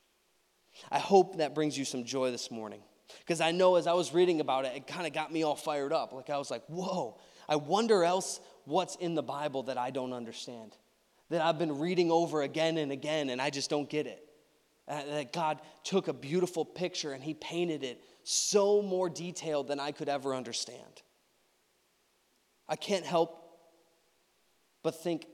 I 0.90 0.98
hope 0.98 1.38
that 1.38 1.54
brings 1.54 1.78
you 1.78 1.84
some 1.84 2.04
joy 2.04 2.30
this 2.30 2.50
morning. 2.50 2.82
Because 3.18 3.40
I 3.40 3.50
know 3.50 3.76
as 3.76 3.86
I 3.86 3.92
was 3.92 4.14
reading 4.14 4.40
about 4.40 4.64
it, 4.64 4.72
it 4.76 4.86
kind 4.86 5.06
of 5.06 5.12
got 5.12 5.32
me 5.32 5.42
all 5.42 5.56
fired 5.56 5.92
up. 5.92 6.12
Like 6.12 6.30
I 6.30 6.38
was 6.38 6.50
like, 6.50 6.62
whoa, 6.66 7.18
I 7.48 7.56
wonder 7.56 8.04
else 8.04 8.40
what's 8.64 8.96
in 8.96 9.14
the 9.14 9.22
Bible 9.22 9.64
that 9.64 9.78
I 9.78 9.90
don't 9.90 10.12
understand, 10.12 10.76
that 11.28 11.40
I've 11.40 11.58
been 11.58 11.78
reading 11.78 12.10
over 12.10 12.42
again 12.42 12.78
and 12.78 12.92
again, 12.92 13.30
and 13.30 13.40
I 13.40 13.50
just 13.50 13.70
don't 13.70 13.88
get 13.88 14.06
it. 14.06 14.24
Uh, 14.90 15.04
that 15.04 15.32
God 15.32 15.60
took 15.84 16.08
a 16.08 16.12
beautiful 16.12 16.64
picture 16.64 17.12
and 17.12 17.22
He 17.22 17.34
painted 17.34 17.84
it 17.84 18.02
so 18.24 18.82
more 18.82 19.08
detailed 19.08 19.68
than 19.68 19.78
I 19.78 19.92
could 19.92 20.08
ever 20.08 20.34
understand. 20.34 21.02
I 22.68 22.76
can't 22.76 23.06
help 23.06 23.36
but 24.82 25.00
think, 25.02 25.26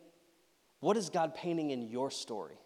what 0.81 0.97
is 0.97 1.09
God 1.09 1.35
painting 1.35 1.71
in 1.71 1.89
your 1.89 2.11
story? 2.11 2.59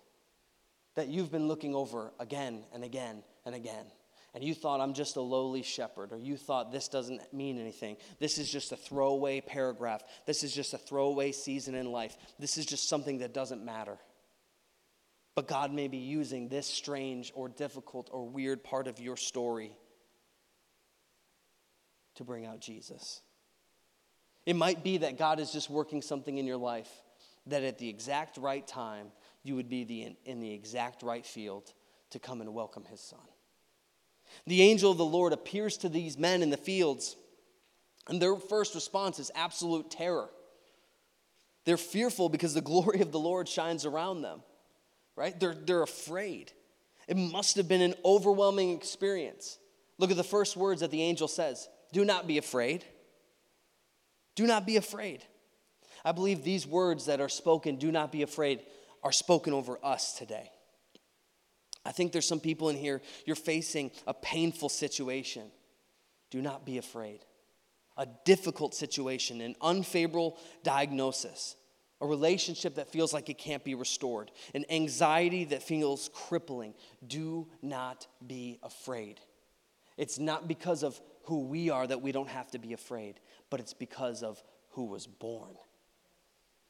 that 0.97 1.09
you've 1.09 1.31
been 1.31 1.49
looking 1.49 1.75
over 1.75 2.13
again 2.19 2.65
and 2.73 2.85
again 2.85 3.23
and 3.47 3.55
again. 3.55 3.87
And 4.35 4.45
you 4.45 4.55
thought, 4.55 4.81
I'm 4.81 4.95
just 4.95 5.17
a 5.17 5.21
lowly 5.21 5.63
shepherd, 5.63 6.13
or 6.13 6.19
you 6.19 6.37
thought 6.37 6.71
this 6.71 6.87
doesn't 6.87 7.33
mean 7.33 7.59
anything. 7.59 7.97
This 8.21 8.39
is 8.39 8.51
just 8.51 8.71
a 8.71 8.77
throwaway 8.77 9.41
paragraph. 9.41 10.03
This 10.27 10.45
is 10.45 10.55
just 10.55 10.73
a 10.73 10.79
throwaway 10.79 11.33
season 11.33 11.75
in 11.75 11.91
life. 11.91 12.17
This 12.39 12.57
is 12.57 12.65
just 12.65 12.89
something 12.89 13.19
that 13.19 13.35
doesn't 13.35 13.65
matter. 13.65 13.99
But 15.41 15.49
God 15.49 15.73
may 15.73 15.89
be 15.89 15.97
using 15.97 16.49
this 16.49 16.67
strange 16.67 17.33
or 17.35 17.49
difficult 17.49 18.11
or 18.13 18.29
weird 18.29 18.63
part 18.63 18.87
of 18.87 19.01
your 19.01 19.17
story 19.17 19.73
to 22.17 22.25
bring 22.25 22.45
out 22.45 22.61
Jesus. 22.61 23.23
It 24.45 24.55
might 24.55 24.85
be 24.85 24.99
that 24.99 25.17
God 25.17 25.41
is 25.41 25.51
just 25.51 25.71
working 25.71 26.03
something 26.03 26.37
in 26.37 26.47
your 26.47 26.59
life 26.59 26.91
that 27.47 27.63
at 27.63 27.79
the 27.79 27.89
exact 27.89 28.37
right 28.37 28.67
time, 28.67 29.07
you 29.43 29.57
would 29.57 29.71
be 29.71 29.85
the, 29.85 30.15
in 30.27 30.41
the 30.41 30.53
exact 30.53 31.03
right 31.03 31.25
field 31.25 31.73
to 32.11 32.19
come 32.19 32.43
and 32.43 32.53
welcome 32.53 32.85
his 32.85 33.01
son. 33.01 33.19
The 34.47 34.61
angel 34.61 34.93
of 34.93 34.99
the 34.99 35.07
Lord 35.07 35.33
appears 35.33 35.79
to 35.79 35.89
these 35.89 36.19
men 36.19 36.43
in 36.43 36.51
the 36.51 36.59
fields, 36.59 37.17
and 38.09 38.21
their 38.21 38.37
first 38.37 38.75
response 38.75 39.19
is 39.19 39.31
absolute 39.35 39.91
terror. 39.91 40.29
They're 41.65 41.79
fearful 41.79 42.29
because 42.29 42.53
the 42.53 42.61
glory 42.61 43.01
of 43.01 43.11
the 43.11 43.19
Lord 43.19 43.49
shines 43.49 43.87
around 43.87 44.21
them, 44.21 44.43
right? 45.17 45.39
They're, 45.39 45.55
they're 45.55 45.83
afraid. 45.83 46.53
It 47.09 47.17
must 47.17 47.57
have 47.57 47.69
been 47.69 47.83
an 47.83 47.95
overwhelming 48.05 48.71
experience. 48.71 49.59
Look 49.99 50.11
at 50.11 50.17
the 50.17 50.25
first 50.25 50.57
words 50.57 50.81
that 50.81 50.91
the 50.91 51.03
angel 51.03 51.29
says 51.29 51.69
Do 51.93 52.05
not 52.05 52.27
be 52.27 52.39
afraid. 52.39 52.85
Do 54.37 54.47
not 54.47 54.67
be 54.67 54.77
afraid. 54.77 55.23
I 56.05 56.13
believe 56.13 56.43
these 56.43 56.67
words 56.67 57.07
that 57.07 57.21
are 57.21 57.29
spoken, 57.29 57.77
do 57.77 57.93
not 57.93 58.11
be 58.11 58.23
afraid, 58.23 58.61
are 59.03 59.13
spoken 59.13 59.53
over 59.53 59.79
us 59.83 60.17
today. 60.17 60.51
I 61.85 61.93
think 61.93 62.13
there's 62.13 62.29
some 62.29 62.41
people 62.41 62.69
in 62.69 62.77
here, 62.77 63.01
you're 63.27 63.37
facing 63.37 63.91
a 64.07 64.15
painful 64.15 64.69
situation. 64.69 65.51
Do 66.31 66.41
not 66.41 66.65
be 66.65 66.79
afraid. 66.79 67.21
A 67.97 68.07
difficult 68.25 68.75
situation, 68.75 69.41
an 69.41 69.57
unfavorable 69.61 70.39
diagnosis, 70.63 71.57
a 72.01 72.07
relationship 72.07 72.77
that 72.77 72.89
feels 72.89 73.13
like 73.13 73.29
it 73.29 73.39
can't 73.39 73.65
be 73.65 73.75
restored, 73.75 74.31
an 74.55 74.65
anxiety 74.71 75.45
that 75.45 75.63
feels 75.63 76.11
crippling. 76.15 76.75
Do 77.07 77.49
not 77.63 78.07
be 78.27 78.59
afraid. 78.63 79.21
It's 79.97 80.19
not 80.19 80.49
because 80.49 80.83
of 80.83 81.01
who 81.25 81.45
we 81.45 81.69
are 81.71 81.87
that 81.87 82.01
we 82.01 82.13
don't 82.13 82.29
have 82.29 82.51
to 82.53 82.59
be 82.59 82.73
afraid, 82.73 83.21
but 83.51 83.61
it's 83.61 83.75
because 83.75 84.23
of 84.23 84.43
who 84.71 84.85
was 84.85 85.07
born 85.07 85.57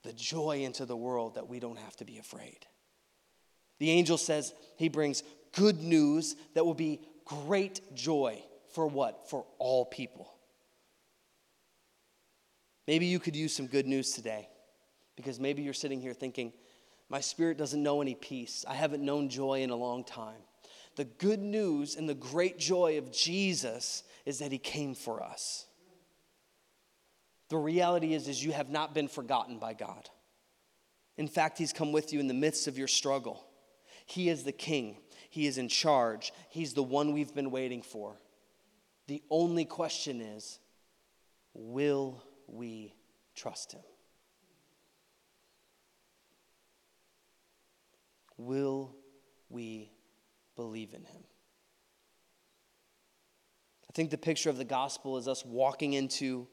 the 0.03 0.13
joy 0.13 0.63
into 0.63 0.87
the 0.87 0.97
world 0.97 1.35
that 1.35 1.49
we 1.49 1.61
don't 1.61 1.79
have 1.79 1.97
to 1.97 2.05
be 2.05 2.19
afraid. 2.19 2.67
The 3.79 3.91
angel 3.91 4.19
says 4.19 4.55
he 4.77 4.89
brings 4.89 5.23
good 5.53 5.83
news 5.83 6.37
that 6.55 6.65
will 6.65 6.75
be 6.75 7.01
great 7.25 7.95
joy 7.95 8.43
for 8.73 8.87
what? 8.87 9.29
For 9.29 9.45
all 9.59 9.85
people. 9.85 10.33
Maybe 12.87 13.07
you 13.07 13.19
could 13.19 13.37
use 13.37 13.55
some 13.55 13.67
good 13.67 13.87
news 13.87 14.13
today 14.13 14.49
because 15.21 15.41
maybe 15.41 15.63
you're 15.63 15.73
sitting 15.75 16.01
here 16.01 16.15
thinking, 16.15 16.53
my 17.09 17.21
spirit 17.21 17.59
doesn't 17.59 17.83
know 17.83 18.01
any 18.01 18.15
peace. 18.15 18.65
I 18.69 18.75
haven't 18.75 19.05
known 19.05 19.29
joy 19.29 19.63
in 19.63 19.71
a 19.71 19.77
long 19.77 20.05
time. 20.05 20.43
The 20.97 21.05
good 21.05 21.41
news 21.41 21.97
and 21.97 22.09
the 22.09 22.15
great 22.15 22.59
joy 22.59 22.99
of 22.99 23.13
Jesus 23.13 24.03
is 24.27 24.39
that 24.39 24.53
he 24.53 24.59
came 24.59 24.95
for 24.95 25.23
us. 25.23 25.67
The 27.51 27.57
reality 27.57 28.15
is, 28.15 28.29
is 28.29 28.43
you 28.45 28.53
have 28.53 28.71
not 28.71 28.95
been 28.95 29.09
forgotten 29.09 29.59
by 29.59 29.75
God. 29.75 30.09
In 31.17 31.29
fact, 31.29 31.59
He's 31.59 31.73
come 31.73 31.93
with 31.93 32.13
you 32.13 32.21
in 32.21 32.29
the 32.29 32.35
midst 32.35 32.67
of 32.69 32.79
your 32.79 32.89
struggle. 32.89 33.45
He 34.07 34.31
is 34.31 34.45
the 34.45 34.53
King. 34.53 34.97
He 35.29 35.47
is 35.47 35.59
in 35.59 35.69
charge. 35.69 36.33
He's 36.49 36.75
the 36.75 36.83
one 36.83 37.13
we've 37.13 37.35
been 37.35 37.51
waiting 37.51 37.83
for. 37.83 38.17
The 39.07 39.23
only 39.29 39.65
question 39.65 40.21
is 40.21 40.61
will 41.53 42.23
we 42.47 42.95
trust 43.35 43.73
Him? 43.73 43.83
Will 48.47 48.97
we 49.51 49.93
believe 50.57 50.95
in 50.95 51.05
Him? 51.05 51.23
I 53.89 53.93
think 53.93 54.11
the 54.11 54.19
picture 54.19 54.49
of 54.49 54.57
the 54.57 54.65
gospel 54.65 55.19
is 55.19 55.29
us 55.29 55.45
walking 55.45 55.93
into 55.93 56.47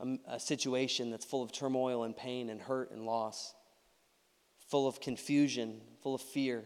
a, 0.00 0.16
a 0.26 0.40
situation 0.40 1.10
that's 1.10 1.26
full 1.26 1.42
of 1.42 1.52
turmoil 1.52 2.04
and 2.04 2.16
pain 2.16 2.48
and 2.48 2.60
hurt 2.60 2.90
and 2.90 3.04
loss, 3.04 3.54
full 4.68 4.88
of 4.88 5.00
confusion, 5.00 5.82
full 6.02 6.14
of 6.14 6.22
fear, 6.22 6.64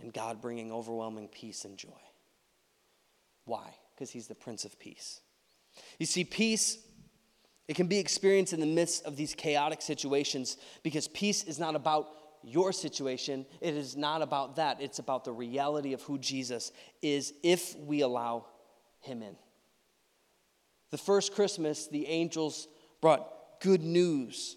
and 0.00 0.12
God 0.12 0.40
bringing 0.40 0.72
overwhelming 0.72 1.28
peace 1.28 1.64
and 1.64 1.78
joy. 1.78 1.90
Why? 3.44 3.74
Because 3.94 4.10
He's 4.10 4.26
the 4.26 4.34
Prince 4.34 4.64
of 4.64 4.76
Peace. 4.80 5.20
You 6.00 6.06
see, 6.06 6.24
peace, 6.24 6.78
it 7.68 7.76
can 7.76 7.86
be 7.86 7.98
experienced 7.98 8.52
in 8.52 8.60
the 8.60 8.66
midst 8.66 9.04
of 9.04 9.16
these 9.16 9.34
chaotic 9.34 9.82
situations 9.82 10.56
because 10.82 11.06
peace 11.06 11.44
is 11.44 11.60
not 11.60 11.76
about 11.76 12.08
your 12.44 12.72
situation. 12.72 13.46
It 13.60 13.74
is 13.74 13.96
not 13.96 14.22
about 14.22 14.56
that. 14.56 14.80
It's 14.80 14.98
about 14.98 15.24
the 15.24 15.32
reality 15.32 15.92
of 15.92 16.02
who 16.02 16.18
Jesus 16.18 16.72
is 17.02 17.32
if 17.42 17.76
we 17.78 18.00
allow 18.00 18.46
Him 19.00 19.22
in. 19.22 19.36
The 20.90 20.98
first 20.98 21.34
Christmas, 21.34 21.86
the 21.88 22.06
angels 22.06 22.68
brought 23.00 23.60
good 23.60 23.82
news 23.82 24.56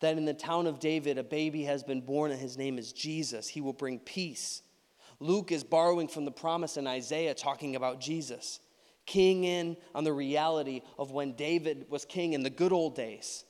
that 0.00 0.16
in 0.16 0.24
the 0.24 0.34
town 0.34 0.66
of 0.66 0.78
David, 0.78 1.18
a 1.18 1.24
baby 1.24 1.64
has 1.64 1.82
been 1.82 2.00
born 2.00 2.30
and 2.30 2.40
his 2.40 2.56
name 2.56 2.78
is 2.78 2.92
Jesus. 2.92 3.48
He 3.48 3.60
will 3.60 3.72
bring 3.72 3.98
peace. 3.98 4.62
Luke 5.20 5.50
is 5.50 5.64
borrowing 5.64 6.08
from 6.08 6.24
the 6.24 6.30
promise 6.30 6.76
in 6.76 6.86
Isaiah 6.86 7.34
talking 7.34 7.74
about 7.74 8.00
Jesus, 8.00 8.60
keying 9.06 9.44
in 9.44 9.76
on 9.94 10.04
the 10.04 10.12
reality 10.12 10.82
of 10.98 11.10
when 11.10 11.32
David 11.32 11.86
was 11.88 12.04
king 12.04 12.34
in 12.34 12.42
the 12.42 12.50
good 12.50 12.72
old 12.72 12.94
days. 12.94 13.44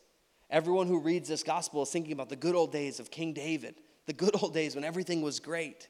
Everyone 0.51 0.87
who 0.87 0.99
reads 0.99 1.29
this 1.29 1.43
gospel 1.43 1.83
is 1.83 1.91
thinking 1.91 2.13
about 2.13 2.31
the 2.31 2.37
good 2.37 2.55
old 2.55 2.73
days 2.73 3.01
of 3.01 3.11
King 3.11 3.33
David, 3.33 3.75
the 4.07 4.13
good 4.13 4.35
old 4.43 4.55
days 4.55 4.75
when 4.75 4.85
everything 4.85 5.23
was 5.23 5.41
great. 5.41 5.89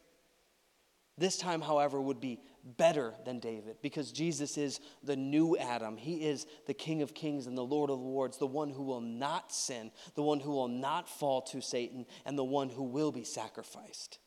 This 1.16 1.36
time, 1.36 1.60
however, 1.60 2.00
would 2.00 2.20
be 2.20 2.40
better 2.76 3.14
than 3.24 3.40
David 3.40 3.76
because 3.82 4.12
Jesus 4.12 4.56
is 4.56 4.80
the 5.02 5.16
new 5.16 5.56
Adam. 5.56 5.96
He 5.96 6.24
is 6.24 6.46
the 6.66 6.74
King 6.74 7.02
of 7.02 7.14
Kings 7.14 7.46
and 7.46 7.58
the 7.58 7.64
Lord 7.64 7.90
of 7.90 7.98
Lords, 7.98 8.38
the 8.38 8.46
one 8.46 8.70
who 8.70 8.84
will 8.84 9.00
not 9.00 9.52
sin, 9.52 9.90
the 10.14 10.22
one 10.22 10.38
who 10.38 10.52
will 10.52 10.68
not 10.68 11.08
fall 11.08 11.42
to 11.42 11.60
Satan, 11.60 12.06
and 12.24 12.38
the 12.38 12.44
one 12.44 12.68
who 12.68 12.84
will 12.84 13.10
be 13.10 13.24
sacrificed. 13.24 14.18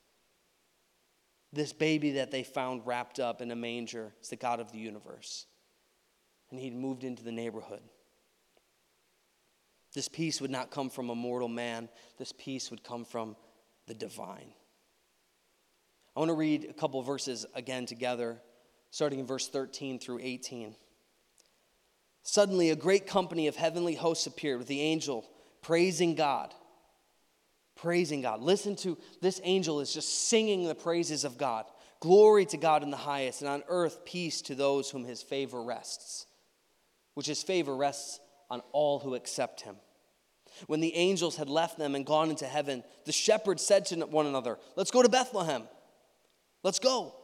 This 1.53 1.71
baby 1.71 2.11
that 2.11 2.31
they 2.31 2.43
found 2.43 2.85
wrapped 2.85 3.19
up 3.19 3.41
in 3.41 3.51
a 3.51 3.55
manger 3.55 4.13
is 4.21 4.29
the 4.29 4.35
God 4.35 4.59
of 4.59 4.71
the 4.71 4.79
universe. 4.79 5.45
And 6.49 6.59
he'd 6.59 6.75
moved 6.75 7.03
into 7.03 7.23
the 7.23 7.31
neighborhood. 7.31 7.81
This 9.93 10.07
peace 10.07 10.39
would 10.39 10.51
not 10.51 10.71
come 10.71 10.89
from 10.89 11.09
a 11.09 11.15
mortal 11.15 11.49
man, 11.49 11.89
this 12.17 12.31
peace 12.31 12.71
would 12.71 12.83
come 12.83 13.03
from 13.03 13.35
the 13.87 13.93
divine. 13.93 14.53
I 16.15 16.19
want 16.19 16.29
to 16.29 16.35
read 16.35 16.65
a 16.69 16.73
couple 16.73 17.01
verses 17.01 17.45
again 17.55 17.85
together, 17.85 18.41
starting 18.89 19.19
in 19.19 19.27
verse 19.27 19.47
13 19.47 19.99
through 19.99 20.19
18. 20.21 20.75
Suddenly, 22.23 22.69
a 22.69 22.75
great 22.75 23.07
company 23.07 23.47
of 23.47 23.55
heavenly 23.55 23.95
hosts 23.95 24.27
appeared 24.27 24.59
with 24.59 24.67
the 24.67 24.81
angel 24.81 25.29
praising 25.61 26.15
God. 26.15 26.53
Praising 27.75 28.21
God. 28.21 28.41
Listen 28.41 28.75
to 28.77 28.97
this 29.21 29.41
angel 29.43 29.79
is 29.79 29.93
just 29.93 30.27
singing 30.27 30.67
the 30.67 30.75
praises 30.75 31.23
of 31.23 31.37
God. 31.37 31.65
Glory 31.99 32.45
to 32.47 32.57
God 32.57 32.83
in 32.83 32.91
the 32.91 32.97
highest, 32.97 33.41
and 33.41 33.49
on 33.49 33.63
earth 33.67 34.05
peace 34.05 34.41
to 34.43 34.55
those 34.55 34.89
whom 34.89 35.03
his 35.03 35.21
favor 35.21 35.61
rests, 35.61 36.25
which 37.13 37.27
his 37.27 37.43
favor 37.43 37.75
rests 37.75 38.19
on 38.51 38.61
all 38.73 38.99
who 38.99 39.15
accept 39.15 39.61
him. 39.61 39.77
When 40.67 40.81
the 40.81 40.93
angels 40.95 41.37
had 41.37 41.49
left 41.49 41.77
them 41.77 41.95
and 41.95 42.05
gone 42.05 42.29
into 42.29 42.45
heaven, 42.45 42.83
the 43.05 43.13
shepherds 43.13 43.65
said 43.65 43.85
to 43.87 43.95
one 44.05 44.27
another, 44.27 44.59
Let's 44.75 44.91
go 44.91 45.01
to 45.01 45.09
Bethlehem. 45.09 45.63
Let's 46.61 46.77
go. 46.77 47.15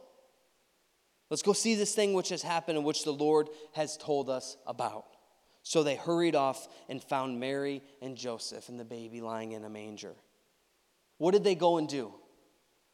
Let's 1.30 1.42
go 1.42 1.52
see 1.52 1.74
this 1.74 1.94
thing 1.94 2.14
which 2.14 2.30
has 2.30 2.42
happened 2.42 2.78
and 2.78 2.86
which 2.86 3.04
the 3.04 3.12
Lord 3.12 3.48
has 3.74 3.98
told 3.98 4.30
us 4.30 4.56
about. 4.66 5.04
So 5.62 5.82
they 5.82 5.94
hurried 5.96 6.34
off 6.34 6.66
and 6.88 7.04
found 7.04 7.38
Mary 7.38 7.82
and 8.00 8.16
Joseph 8.16 8.70
and 8.70 8.80
the 8.80 8.84
baby 8.84 9.20
lying 9.20 9.52
in 9.52 9.64
a 9.64 9.68
manger. 9.68 10.14
What 11.18 11.32
did 11.32 11.44
they 11.44 11.54
go 11.54 11.76
and 11.76 11.86
do? 11.86 12.14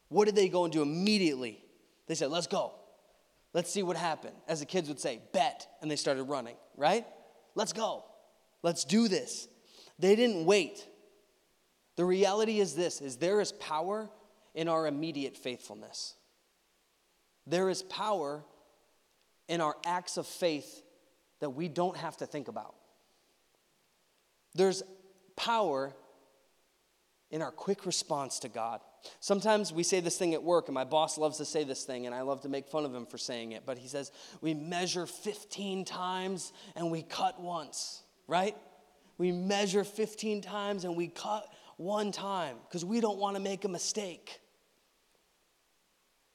What 0.09 0.25
did 0.25 0.35
they 0.35 0.49
go 0.49 0.65
and 0.65 0.73
do 0.73 0.83
immediately? 0.83 1.65
They 2.09 2.17
said, 2.17 2.31
Let's 2.31 2.49
go. 2.49 2.73
Let's 3.53 3.71
see 3.71 3.85
what 3.85 3.97
happened. 3.97 4.35
As 4.49 4.59
the 4.59 4.67
kids 4.67 4.89
would 4.89 4.99
say, 4.99 5.21
bet. 5.33 5.69
And 5.81 5.89
they 5.89 5.95
started 5.95 6.25
running, 6.25 6.57
right? 6.77 7.07
Let's 7.55 7.73
go. 7.73 8.05
Let's 8.65 8.85
do 8.85 9.09
this. 9.09 9.47
They 9.99 10.17
didn't 10.17 10.47
wait. 10.47 10.89
The 11.97 12.05
reality 12.07 12.61
is 12.61 12.75
this 12.75 13.03
is 13.03 13.19
there 13.19 13.41
is 13.43 13.53
power 13.53 14.09
in 14.55 14.69
our 14.69 14.87
immediate 14.87 15.37
faithfulness. 15.37 16.15
There 17.47 17.69
is 17.69 17.83
power 17.83 18.43
in 19.49 19.61
our 19.61 19.77
acts 19.85 20.17
of 20.17 20.27
faith 20.27 20.83
that 21.41 21.51
we 21.51 21.69
don't 21.69 21.99
have 21.99 22.17
to 22.17 22.27
think 22.27 22.49
about. 22.49 22.75
There's 24.55 24.83
power 25.37 25.93
in 27.31 27.43
our 27.43 27.51
quick 27.51 27.85
response 27.85 28.39
to 28.39 28.49
God. 28.49 28.81
Sometimes 29.21 29.75
we 29.75 29.83
say 29.83 30.01
this 30.01 30.17
thing 30.17 30.33
at 30.33 30.43
work, 30.43 30.69
and 30.69 30.75
my 30.75 30.85
boss 30.85 31.19
loves 31.19 31.37
to 31.37 31.45
say 31.45 31.65
this 31.65 31.85
thing, 31.85 32.07
and 32.07 32.15
I 32.15 32.23
love 32.23 32.41
to 32.43 32.49
make 32.49 32.69
fun 32.69 32.87
of 32.87 32.95
him 32.95 33.05
for 33.05 33.19
saying 33.19 33.53
it. 33.53 33.65
But 33.67 33.77
he 33.77 33.89
says, 33.89 34.11
We 34.41 34.55
measure 34.55 35.05
15 35.05 35.85
times 35.85 36.55
and 36.75 36.91
we 36.91 37.03
cut 37.03 37.39
once, 37.39 38.04
right? 38.27 38.57
We 39.19 39.33
measure 39.33 39.85
15 39.85 40.43
times 40.43 40.85
and 40.85 40.97
we 40.97 41.09
cut 41.09 41.47
one 41.77 42.13
time 42.13 42.57
because 42.69 42.85
we 42.85 43.01
don't 43.01 43.19
want 43.19 43.37
to 43.37 43.43
make 43.43 43.65
a 43.65 43.69
mistake. 43.69 44.41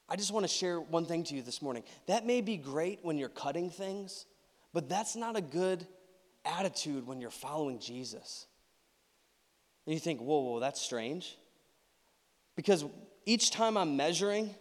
I 0.08 0.16
just 0.16 0.32
want 0.32 0.44
to 0.44 0.48
share 0.48 0.80
one 0.80 1.06
thing 1.06 1.22
to 1.24 1.34
you 1.34 1.42
this 1.42 1.62
morning. 1.62 1.84
That 2.06 2.26
may 2.26 2.40
be 2.40 2.56
great 2.56 2.98
when 3.02 3.16
you're 3.16 3.28
cutting 3.28 3.70
things, 3.70 4.26
but 4.72 4.88
that's 4.88 5.14
not 5.14 5.36
a 5.36 5.40
good 5.40 5.86
attitude 6.44 7.06
when 7.06 7.20
you're 7.20 7.30
following 7.30 7.78
Jesus. 7.78 8.46
And 9.86 9.94
you 9.94 10.00
think, 10.00 10.20
whoa, 10.20 10.40
whoa, 10.40 10.60
that's 10.60 10.80
strange. 10.80 11.36
Because 12.56 12.84
each 13.24 13.50
time 13.52 13.76
I'm 13.76 13.96
measuring 13.96 14.54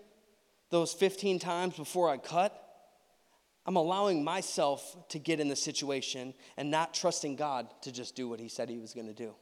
those 0.70 0.94
15 0.94 1.39
times 1.39 1.76
before 1.76 2.10
I 2.10 2.18
cut, 2.18 2.68
I'm 3.69 3.75
allowing 3.75 4.23
myself 4.23 4.97
to 5.10 5.19
get 5.19 5.39
in 5.39 5.47
the 5.47 5.55
situation 5.55 6.34
and 6.58 6.71
not 6.71 6.91
trusting 6.91 7.36
God 7.36 7.67
to 7.84 7.91
just 7.91 8.15
do 8.15 8.27
what 8.27 8.39
He 8.39 8.47
said 8.47 8.67
He 8.67 8.79
was 8.79 8.95
going 8.95 9.05
to 9.05 9.13
do. 9.13 9.36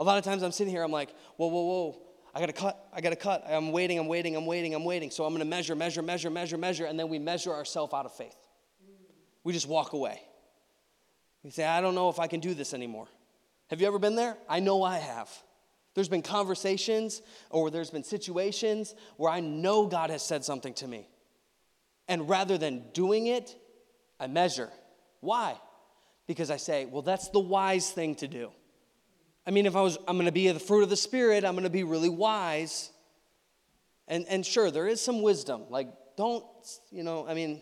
A 0.00 0.02
lot 0.02 0.18
of 0.18 0.24
times 0.24 0.42
I'm 0.42 0.50
sitting 0.50 0.72
here, 0.72 0.82
I'm 0.82 0.90
like, 0.90 1.14
whoa, 1.36 1.46
whoa, 1.46 1.62
whoa, 1.62 2.02
I 2.34 2.40
gotta 2.40 2.52
cut, 2.52 2.88
I 2.92 3.00
gotta 3.00 3.14
cut. 3.14 3.44
I'm 3.48 3.70
waiting, 3.70 4.00
I'm 4.00 4.08
waiting, 4.08 4.34
I'm 4.34 4.46
waiting, 4.46 4.74
I'm 4.74 4.84
waiting. 4.84 5.12
So 5.12 5.24
I'm 5.24 5.32
gonna 5.32 5.44
measure, 5.44 5.76
measure, 5.76 6.02
measure, 6.02 6.28
measure, 6.28 6.58
measure, 6.58 6.86
and 6.86 6.98
then 6.98 7.08
we 7.08 7.20
measure 7.20 7.52
ourselves 7.52 7.94
out 7.94 8.04
of 8.04 8.16
faith. 8.16 8.36
We 9.44 9.52
just 9.52 9.68
walk 9.68 9.92
away. 9.92 10.20
We 11.44 11.50
say, 11.50 11.64
I 11.64 11.80
don't 11.80 11.94
know 11.94 12.08
if 12.08 12.18
I 12.18 12.26
can 12.26 12.40
do 12.40 12.52
this 12.52 12.74
anymore. 12.74 13.06
Have 13.70 13.80
you 13.80 13.86
ever 13.86 14.00
been 14.00 14.16
there? 14.16 14.36
I 14.48 14.58
know 14.58 14.82
I 14.82 14.98
have. 14.98 15.30
There's 15.94 16.08
been 16.08 16.22
conversations 16.22 17.22
or 17.50 17.70
there's 17.70 17.90
been 17.90 18.02
situations 18.02 18.96
where 19.18 19.30
I 19.30 19.38
know 19.38 19.86
God 19.86 20.10
has 20.10 20.24
said 20.24 20.44
something 20.44 20.74
to 20.74 20.88
me. 20.88 21.08
And 22.08 22.28
rather 22.28 22.58
than 22.58 22.84
doing 22.92 23.26
it, 23.26 23.54
I 24.18 24.26
measure. 24.26 24.70
Why? 25.20 25.56
Because 26.26 26.50
I 26.50 26.56
say, 26.56 26.86
well, 26.86 27.02
that's 27.02 27.28
the 27.28 27.38
wise 27.38 27.90
thing 27.90 28.14
to 28.16 28.28
do. 28.28 28.50
I 29.46 29.50
mean, 29.50 29.66
if 29.66 29.76
I 29.76 29.80
was, 29.80 29.96
I'm 30.06 30.16
going 30.16 30.26
to 30.26 30.32
be 30.32 30.50
the 30.50 30.60
fruit 30.60 30.82
of 30.82 30.90
the 30.90 30.96
Spirit, 30.96 31.44
I'm 31.44 31.54
going 31.54 31.64
to 31.64 31.70
be 31.70 31.84
really 31.84 32.08
wise. 32.08 32.90
And, 34.06 34.26
and 34.28 34.44
sure, 34.44 34.70
there 34.70 34.86
is 34.86 35.00
some 35.00 35.22
wisdom. 35.22 35.64
Like, 35.70 35.88
don't, 36.16 36.44
you 36.90 37.02
know, 37.02 37.26
I 37.26 37.34
mean, 37.34 37.60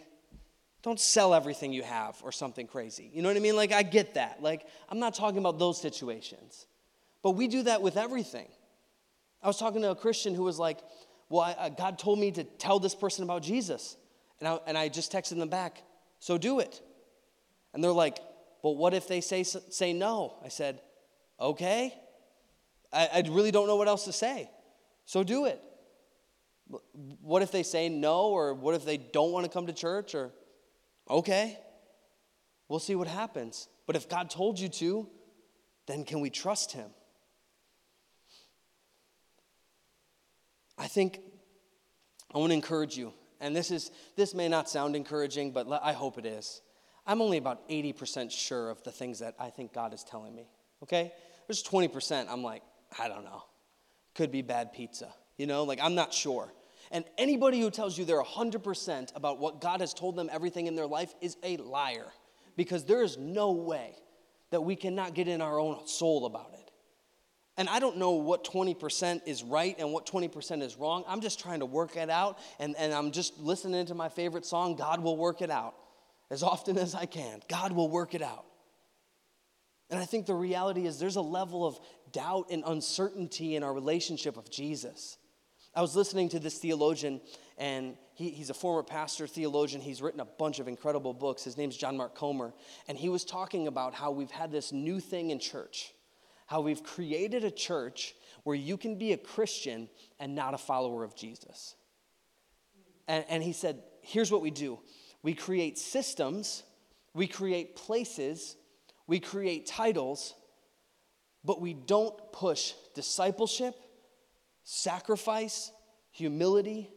don't 0.83 0.99
sell 1.01 1.35
everything 1.35 1.73
you 1.73 1.83
have 1.83 2.17
or 2.23 2.31
something 2.33 2.67
crazy. 2.67 3.11
You 3.13 3.23
know 3.23 3.29
what 3.29 3.37
I 3.37 3.41
mean? 3.41 3.57
Like, 3.57 3.73
I 3.73 3.83
get 3.83 4.15
that. 4.15 4.43
Like, 4.43 4.67
I'm 4.89 4.99
not 4.99 5.15
talking 5.15 5.39
about 5.39 5.59
those 5.59 5.81
situations. 5.81 6.67
But 7.23 7.33
we 7.33 7.49
do 7.49 7.65
that 7.65 7.83
with 7.83 7.97
everything. 7.97 8.47
I 9.43 9.49
was 9.49 9.59
talking 9.59 9.83
to 9.83 9.91
a 9.91 9.97
Christian 9.97 10.35
who 10.35 10.45
was 10.45 10.59
like, 10.59 10.79
Well, 11.29 11.43
I, 11.43 11.53
uh, 11.53 11.69
God 11.71 11.99
told 11.99 12.19
me 12.19 12.31
to 12.33 12.45
tell 12.45 12.79
this 12.79 12.95
person 12.95 13.25
about 13.25 13.43
Jesus. 13.43 13.97
And 14.41 14.49
I, 14.49 14.59
and 14.67 14.79
I 14.79 14.89
just 14.89 15.13
texted 15.13 15.39
them 15.39 15.49
back, 15.49 15.83
So 16.19 16.39
do 16.39 16.61
it. 16.61 16.81
And 17.73 17.83
they're 17.83 17.93
like, 17.93 18.19
But 18.63 18.73
what 18.73 18.95
if 18.95 19.09
they 19.09 19.21
say, 19.21 19.43
say 19.43 19.93
no? 19.93 20.39
I 20.45 20.49
said, 20.49 20.81
Okay. 21.41 21.95
I, 22.93 23.09
I 23.15 23.23
really 23.29 23.51
don't 23.51 23.67
know 23.67 23.77
what 23.77 23.89
else 23.89 24.05
to 24.05 24.13
say. 24.13 24.51
So 25.05 25.23
do 25.23 25.47
it. 25.47 25.61
What 27.21 27.43
if 27.43 27.53
they 27.53 27.63
say 27.63 27.89
no, 27.89 28.27
or 28.29 28.55
what 28.55 28.75
if 28.75 28.85
they 28.85 28.97
don't 28.97 29.31
want 29.31 29.45
to 29.45 29.51
come 29.51 29.67
to 29.69 29.73
church? 29.73 30.15
Or, 30.15 30.33
okay, 31.09 31.59
we'll 32.69 32.81
see 32.81 32.97
what 32.97 33.07
happens. 33.07 33.69
But 33.87 33.95
if 33.95 34.09
God 34.09 34.31
told 34.31 34.59
you 34.59 34.69
to, 34.69 35.09
then 35.87 36.05
can 36.05 36.21
we 36.21 36.29
trust 36.29 36.73
Him? 36.73 36.91
I 40.77 40.89
think 40.89 41.21
I 42.35 42.39
want 42.39 42.51
to 42.51 42.55
encourage 42.55 42.97
you, 42.97 43.13
and 43.41 43.55
this 43.55 43.71
is 43.71 43.91
this 44.17 44.35
may 44.35 44.49
not 44.49 44.69
sound 44.69 44.97
encouraging, 44.97 45.53
but 45.53 45.67
I 45.83 45.93
hope 45.93 46.19
it 46.19 46.27
is. 46.27 46.63
I'm 47.07 47.23
only 47.23 47.39
about 47.39 47.69
80% 47.69 48.33
sure 48.33 48.69
of 48.69 48.83
the 48.83 48.91
things 48.91 49.21
that 49.21 49.37
I 49.39 49.51
think 49.51 49.73
God 49.73 49.95
is 49.95 50.03
telling 50.03 50.35
me 50.35 50.49
okay? 50.83 51.13
There's 51.47 51.63
20% 51.63 52.27
I'm 52.29 52.43
like, 52.43 52.63
I 52.99 53.09
don't 53.09 53.25
know. 53.25 53.43
Could 54.15 54.33
be 54.33 54.43
bad 54.43 54.73
pizza. 54.73 55.13
You 55.37 55.47
know, 55.47 55.65
like 55.65 55.79
I'm 55.83 55.95
not 55.95 56.13
sure. 56.15 56.53
And 56.91 57.05
anybody 57.19 57.61
who 57.61 57.71
tells 57.71 57.99
you 57.99 58.05
they're 58.05 58.23
100% 58.23 59.17
about 59.17 59.39
what 59.39 59.61
God 59.61 59.81
has 59.81 59.93
told 59.93 60.17
them 60.17 60.29
everything 60.33 60.67
in 60.67 60.77
their 60.77 60.87
life 60.87 61.15
is 61.21 61.37
a 61.43 61.57
liar 61.57 62.07
because 62.57 62.85
there 62.85 63.03
is 63.03 63.19
no 63.19 63.53
way 63.53 63.95
that 64.51 64.61
we 64.61 64.77
cannot 64.77 65.15
get 65.15 65.27
in 65.27 65.41
our 65.41 65.59
own 65.59 65.87
soul 65.87 66.27
about 66.27 66.53
it. 66.55 66.66
And 67.59 67.69
I 67.69 67.79
don't 67.79 67.97
know 67.97 68.13
what 68.13 68.45
20% 68.45 69.23
is 69.27 69.43
right 69.43 69.75
and 69.79 69.93
what 69.93 70.07
20% 70.07 70.63
is 70.63 70.77
wrong. 70.77 71.05
I'm 71.09 71.21
just 71.21 71.41
trying 71.41 71.61
to 71.61 71.67
work 71.67 71.97
it 71.97 72.11
out, 72.11 72.39
and, 72.59 72.77
and 72.77 72.93
I'm 72.93 73.13
just 73.13 73.39
listening 73.39 73.87
to 73.87 73.95
my 73.95 74.09
favorite 74.09 74.45
song, 74.45 74.77
God 74.77 75.03
Will 75.03 75.17
Work 75.17 75.41
It 75.41 75.51
Out, 75.51 75.75
as 76.31 76.43
often 76.43 76.77
as 76.77 76.95
I 76.95 77.07
can. 77.07 77.41
God 77.49 77.73
will 77.73 77.89
work 77.89 78.15
it 78.15 78.23
out. 78.23 78.45
And 79.89 80.01
I 80.01 80.05
think 80.05 80.27
the 80.27 80.35
reality 80.35 80.87
is 80.87 80.99
there's 80.99 81.17
a 81.17 81.23
level 81.23 81.67
of 81.67 81.79
doubt 82.13 82.47
and 82.51 82.63
uncertainty 82.67 83.57
in 83.57 83.63
our 83.63 83.73
relationship 83.73 84.37
with 84.37 84.51
Jesus. 84.51 85.17
I 85.75 85.81
was 85.81 85.95
listening 85.95 86.31
to 86.31 86.41
this 86.41 86.59
theologian, 86.59 87.21
and 87.59 87.97
he, 88.15 88.31
he's 88.31 88.51
a 88.51 88.55
former 88.55 88.83
pastor, 88.83 89.27
theologian. 89.27 89.83
He's 89.83 90.01
written 90.01 90.21
a 90.21 90.25
bunch 90.25 90.59
of 90.59 90.69
incredible 90.69 91.13
books. 91.13 91.45
His 91.45 91.57
name's 91.57 91.77
John 91.77 91.97
Mark 91.97 92.15
Comer. 92.15 92.55
And 92.89 92.97
he 92.97 93.11
was 93.11 93.25
talking 93.25 93.69
about 93.69 93.95
how 93.95 94.11
we've 94.11 94.31
had 94.31 94.51
this 94.51 94.73
new 94.73 95.01
thing 95.01 95.31
in 95.31 95.39
church, 95.39 95.93
how 96.47 96.61
we've 96.61 96.83
created 96.83 97.45
a 97.45 97.51
church 97.51 98.15
where 98.45 98.57
you 98.57 98.77
can 98.77 98.97
be 98.97 99.13
a 99.13 99.17
Christian 99.17 99.89
and 100.19 100.35
not 100.35 100.55
a 100.55 100.59
follower 100.59 101.05
of 101.05 101.15
Jesus. 101.15 101.75
And, 103.09 103.25
and 103.29 103.43
he 103.43 103.53
said, 103.53 103.83
here's 104.03 104.33
what 104.33 104.43
we 104.43 104.51
do 104.51 104.79
we 105.23 105.35
create 105.35 105.79
systems, 105.79 106.63
we 107.15 107.27
create 107.27 107.77
places 107.77 108.57
we 109.07 109.21
create 109.21 109.67
titles, 109.67 110.35
but 111.45 111.61
we 111.61 111.75
don't 111.75 112.15
push 112.33 112.73
discipleship, 112.95 113.75
sacrifice, 114.65 115.71
humility, 116.11 116.91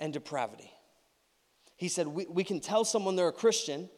and 0.00 0.12
depravity. 0.12 0.72
He 1.76 1.88
said, 1.88 2.06
we, 2.06 2.26
we 2.26 2.42
can 2.42 2.60
tell 2.60 2.84
someone 2.84 3.16
they're 3.16 3.28
a 3.28 3.32
Christian, 3.32 3.88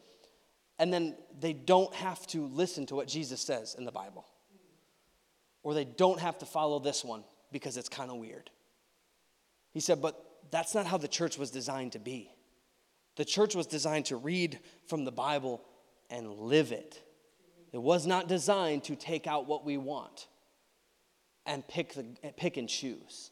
and 0.81 0.91
then 0.91 1.15
they 1.39 1.53
don't 1.53 1.93
have 1.93 2.25
to 2.25 2.47
listen 2.47 2.87
to 2.87 2.95
what 2.95 3.07
Jesus 3.07 3.39
says 3.39 3.75
in 3.77 3.85
the 3.85 3.91
Bible. 3.91 4.25
Or 5.61 5.75
they 5.75 5.85
don't 5.85 6.19
have 6.19 6.39
to 6.39 6.45
follow 6.47 6.79
this 6.79 7.05
one 7.05 7.23
because 7.51 7.77
it's 7.77 7.87
kind 7.87 8.09
of 8.09 8.17
weird. 8.17 8.49
He 9.73 9.79
said, 9.79 10.01
but 10.01 10.19
that's 10.49 10.73
not 10.73 10.87
how 10.87 10.97
the 10.97 11.07
church 11.07 11.37
was 11.37 11.51
designed 11.51 11.91
to 11.91 11.99
be. 11.99 12.31
The 13.15 13.23
church 13.23 13.53
was 13.53 13.67
designed 13.67 14.05
to 14.05 14.15
read 14.15 14.57
from 14.87 15.05
the 15.05 15.11
Bible 15.11 15.61
and 16.09 16.27
live 16.39 16.71
it. 16.71 16.99
It 17.71 17.81
was 17.81 18.07
not 18.07 18.27
designed 18.27 18.83
to 18.85 18.95
take 18.95 19.27
out 19.27 19.45
what 19.45 19.63
we 19.63 19.77
want 19.77 20.29
and 21.45 21.65
pick, 21.67 21.93
the, 21.93 22.05
pick 22.37 22.57
and 22.57 22.67
choose. 22.67 23.29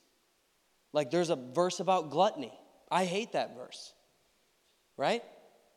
Like 0.94 1.10
there's 1.10 1.32
a 1.32 1.36
verse 1.36 1.80
about 1.80 2.12
gluttony. 2.12 2.54
I 2.92 3.06
hate 3.06 3.32
that 3.32 3.56
verse, 3.56 3.92
right? 4.98 5.24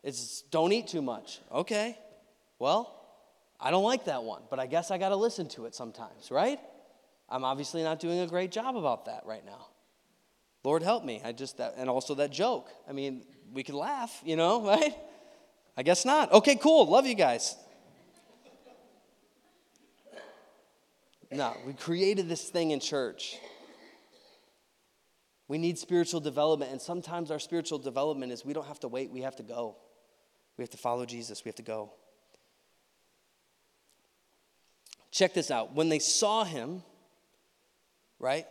It's 0.03 0.43
don't 0.51 0.73
eat 0.73 0.89
too 0.89 1.03
much. 1.03 1.41
Okay, 1.53 1.97
well, 2.59 2.99
I 3.61 3.71
don't 3.71 3.85
like 3.85 4.07
that 4.07 4.25
one, 4.25 4.43
but 4.51 4.59
I 4.59 4.67
guess 4.67 4.91
I 4.91 4.99
got 4.99 5.11
to 5.11 5.17
listen 5.17 5.49
to 5.51 5.67
it 5.67 5.75
sometimes, 5.75 6.31
right? 6.31 6.59
I'm 7.29 7.45
obviously 7.45 7.83
not 7.83 8.01
doing 8.01 8.21
a 8.21 8.27
great 8.27 8.51
job 8.51 8.77
about 8.77 9.07
that 9.07 9.25
right 9.25 9.45
now. 9.45 9.67
Lord 10.65 10.83
help 10.83 11.05
me. 11.05 11.21
I 11.25 11.33
just 11.33 11.59
that 11.59 11.75
and 11.77 11.89
also 11.89 12.17
that 12.17 12.31
joke. 12.31 12.69
I 12.89 12.93
mean, 12.93 13.25
we 13.53 13.63
can 13.63 13.77
laugh, 13.77 14.21
you 14.25 14.37
know, 14.37 14.63
right? 14.67 14.95
I 15.77 15.83
guess 15.83 16.05
not. 16.05 16.33
Okay, 16.33 16.57
cool. 16.57 16.87
Love 16.87 17.07
you 17.07 17.15
guys. 17.15 17.57
No, 21.31 21.57
we 21.67 21.73
created 21.73 22.29
this 22.29 22.51
thing 22.51 22.73
in 22.73 22.81
church. 22.81 23.39
We 25.49 25.57
need 25.57 25.79
spiritual 25.79 26.21
development, 26.21 26.73
and 26.73 26.81
sometimes 26.81 27.31
our 27.31 27.39
spiritual 27.39 27.79
development 27.79 28.33
is 28.33 28.45
we 28.45 28.53
don't 28.53 28.67
have 28.67 28.81
to 28.81 28.89
wait, 28.89 29.11
we 29.11 29.23
have 29.23 29.37
to 29.37 29.43
go. 29.43 29.77
We 30.57 30.63
have 30.63 30.71
to 30.71 30.79
follow 30.79 31.07
Jesus, 31.07 31.45
we 31.45 31.49
have 31.49 31.57
to 31.57 31.63
go. 31.63 31.93
Check 35.11 35.35
this 35.35 35.51
out. 35.51 35.75
When 35.75 35.89
they 35.89 35.99
saw 35.99 36.45
him, 36.45 36.83
right? 38.19 38.47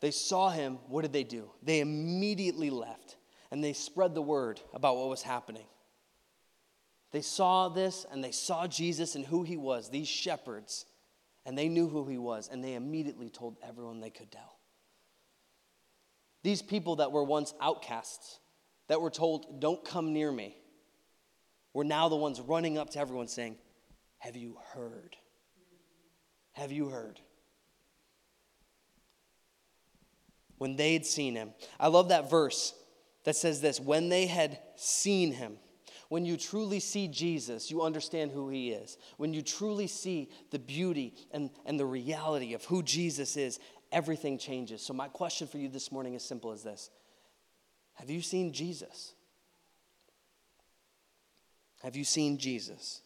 They 0.00 0.12
saw 0.12 0.50
him, 0.50 0.78
what 0.88 1.02
did 1.02 1.12
they 1.12 1.24
do? 1.24 1.50
They 1.62 1.80
immediately 1.80 2.70
left 2.70 3.16
and 3.50 3.62
they 3.62 3.72
spread 3.72 4.14
the 4.14 4.22
word 4.22 4.60
about 4.72 4.96
what 4.96 5.08
was 5.08 5.22
happening. 5.22 5.66
They 7.10 7.22
saw 7.22 7.68
this 7.68 8.04
and 8.10 8.22
they 8.22 8.32
saw 8.32 8.66
Jesus 8.66 9.14
and 9.14 9.24
who 9.24 9.44
he 9.44 9.56
was, 9.56 9.88
these 9.88 10.08
shepherds, 10.08 10.86
and 11.46 11.56
they 11.56 11.68
knew 11.68 11.88
who 11.88 12.06
he 12.06 12.18
was, 12.18 12.48
and 12.50 12.64
they 12.64 12.74
immediately 12.74 13.30
told 13.30 13.56
everyone 13.62 14.00
they 14.00 14.10
could 14.10 14.32
tell. 14.32 14.58
These 16.42 16.62
people 16.62 16.96
that 16.96 17.12
were 17.12 17.24
once 17.24 17.54
outcasts, 17.60 18.40
that 18.88 19.00
were 19.00 19.10
told, 19.10 19.60
Don't 19.60 19.84
come 19.84 20.12
near 20.12 20.32
me, 20.32 20.56
were 21.74 21.84
now 21.84 22.08
the 22.08 22.16
ones 22.16 22.40
running 22.40 22.78
up 22.78 22.90
to 22.90 22.98
everyone 22.98 23.28
saying, 23.28 23.56
Have 24.18 24.36
you 24.36 24.56
heard? 24.72 25.16
Have 26.52 26.72
you 26.72 26.88
heard? 26.88 27.20
When 30.56 30.76
they 30.76 30.94
had 30.94 31.04
seen 31.04 31.34
him. 31.34 31.52
I 31.78 31.88
love 31.88 32.08
that 32.08 32.30
verse 32.30 32.72
that 33.24 33.36
says 33.36 33.60
this 33.60 33.80
when 33.80 34.08
they 34.08 34.26
had 34.26 34.58
seen 34.76 35.32
him. 35.32 35.58
When 36.10 36.24
you 36.24 36.36
truly 36.36 36.80
see 36.80 37.08
Jesus, 37.08 37.70
you 37.70 37.82
understand 37.82 38.30
who 38.30 38.50
he 38.50 38.70
is. 38.70 38.98
When 39.16 39.34
you 39.34 39.42
truly 39.42 39.86
see 39.88 40.30
the 40.50 40.58
beauty 40.58 41.14
and, 41.32 41.50
and 41.66 41.80
the 41.80 41.86
reality 41.86 42.54
of 42.54 42.64
who 42.66 42.82
Jesus 42.82 43.36
is, 43.36 43.58
everything 43.90 44.38
changes. 44.38 44.82
So, 44.82 44.92
my 44.92 45.08
question 45.08 45.48
for 45.48 45.58
you 45.58 45.68
this 45.68 45.90
morning 45.90 46.14
is 46.14 46.22
simple 46.22 46.52
as 46.52 46.62
this 46.62 46.90
Have 47.94 48.10
you 48.10 48.20
seen 48.20 48.52
Jesus? 48.52 49.14
Have 51.84 51.96
you 51.96 52.04
seen 52.04 52.38
Jesus? 52.38 53.02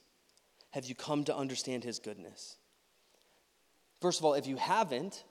Have 0.70 0.84
you 0.84 0.94
come 0.94 1.24
to 1.24 1.36
understand 1.36 1.82
his 1.82 1.98
goodness? 1.98 2.56
First 4.00 4.20
of 4.20 4.24
all, 4.24 4.34
if 4.34 4.46
you 4.46 4.54
haven't, 4.54 5.24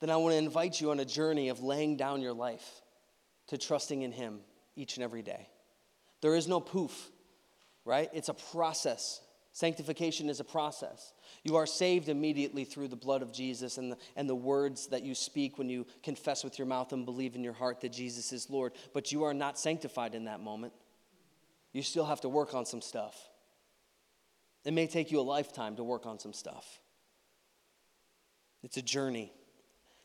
then 0.00 0.08
I 0.08 0.16
want 0.16 0.32
to 0.32 0.38
invite 0.38 0.80
you 0.80 0.90
on 0.90 0.98
a 0.98 1.04
journey 1.04 1.50
of 1.50 1.62
laying 1.62 1.98
down 1.98 2.22
your 2.22 2.32
life 2.32 2.80
to 3.48 3.58
trusting 3.58 4.00
in 4.00 4.10
him 4.10 4.40
each 4.74 4.96
and 4.96 5.04
every 5.04 5.20
day. 5.20 5.50
There 6.22 6.34
is 6.34 6.48
no 6.48 6.60
poof, 6.60 7.10
right? 7.84 8.08
It's 8.14 8.30
a 8.30 8.34
process. 8.34 9.20
Sanctification 9.52 10.30
is 10.30 10.40
a 10.40 10.44
process. 10.44 11.12
You 11.42 11.56
are 11.56 11.66
saved 11.66 12.08
immediately 12.08 12.64
through 12.64 12.88
the 12.88 12.96
blood 12.96 13.20
of 13.20 13.34
Jesus 13.34 13.76
and 13.76 13.92
the, 13.92 13.98
and 14.16 14.26
the 14.26 14.34
words 14.34 14.86
that 14.86 15.02
you 15.02 15.14
speak 15.14 15.58
when 15.58 15.68
you 15.68 15.86
confess 16.02 16.42
with 16.42 16.58
your 16.58 16.66
mouth 16.66 16.94
and 16.94 17.04
believe 17.04 17.34
in 17.34 17.44
your 17.44 17.52
heart 17.52 17.82
that 17.82 17.92
Jesus 17.92 18.32
is 18.32 18.48
Lord. 18.48 18.72
But 18.94 19.12
you 19.12 19.24
are 19.24 19.34
not 19.34 19.58
sanctified 19.58 20.14
in 20.14 20.24
that 20.24 20.40
moment. 20.40 20.72
You 21.74 21.82
still 21.82 22.06
have 22.06 22.22
to 22.22 22.28
work 22.30 22.54
on 22.54 22.64
some 22.64 22.80
stuff. 22.80 23.14
It 24.64 24.72
may 24.72 24.86
take 24.86 25.10
you 25.10 25.20
a 25.20 25.22
lifetime 25.22 25.76
to 25.76 25.84
work 25.84 26.06
on 26.06 26.18
some 26.18 26.32
stuff. 26.32 26.80
It's 28.62 28.78
a 28.78 28.82
journey, 28.82 29.30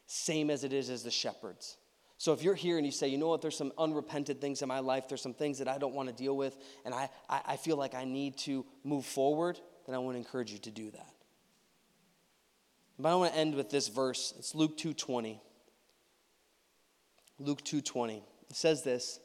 same 0.05 0.49
as 0.49 0.65
it 0.65 0.73
is 0.73 0.89
as 0.89 1.03
the 1.03 1.11
shepherds. 1.11 1.77
So 2.17 2.33
if 2.33 2.43
you're 2.43 2.55
here 2.55 2.77
and 2.77 2.85
you 2.85 2.91
say, 2.91 3.07
you 3.07 3.17
know 3.17 3.29
what, 3.29 3.41
there's 3.41 3.55
some 3.55 3.71
unrepented 3.77 4.41
things 4.41 4.61
in 4.61 4.67
my 4.67 4.79
life, 4.79 5.07
there's 5.07 5.21
some 5.21 5.33
things 5.33 5.59
that 5.59 5.69
I 5.69 5.77
don't 5.77 5.93
want 5.93 6.09
to 6.09 6.15
deal 6.15 6.35
with, 6.35 6.57
and 6.83 6.93
I, 6.93 7.09
I, 7.29 7.41
I 7.45 7.55
feel 7.55 7.77
like 7.77 7.95
I 7.95 8.03
need 8.03 8.37
to 8.39 8.65
move 8.83 9.05
forward, 9.05 9.57
then 9.85 9.95
I 9.95 9.99
want 9.99 10.15
to 10.15 10.17
encourage 10.17 10.51
you 10.51 10.59
to 10.59 10.71
do 10.71 10.91
that. 10.91 11.13
But 12.97 13.09
I 13.09 13.15
want 13.15 13.31
to 13.31 13.39
end 13.39 13.55
with 13.55 13.69
this 13.69 13.87
verse. 13.87 14.33
It's 14.37 14.53
Luke 14.53 14.77
2:20. 14.77 15.39
Luke 17.37 17.63
2:20. 17.63 18.17
It 18.17 18.55
says 18.55 18.83
this: 18.83 19.21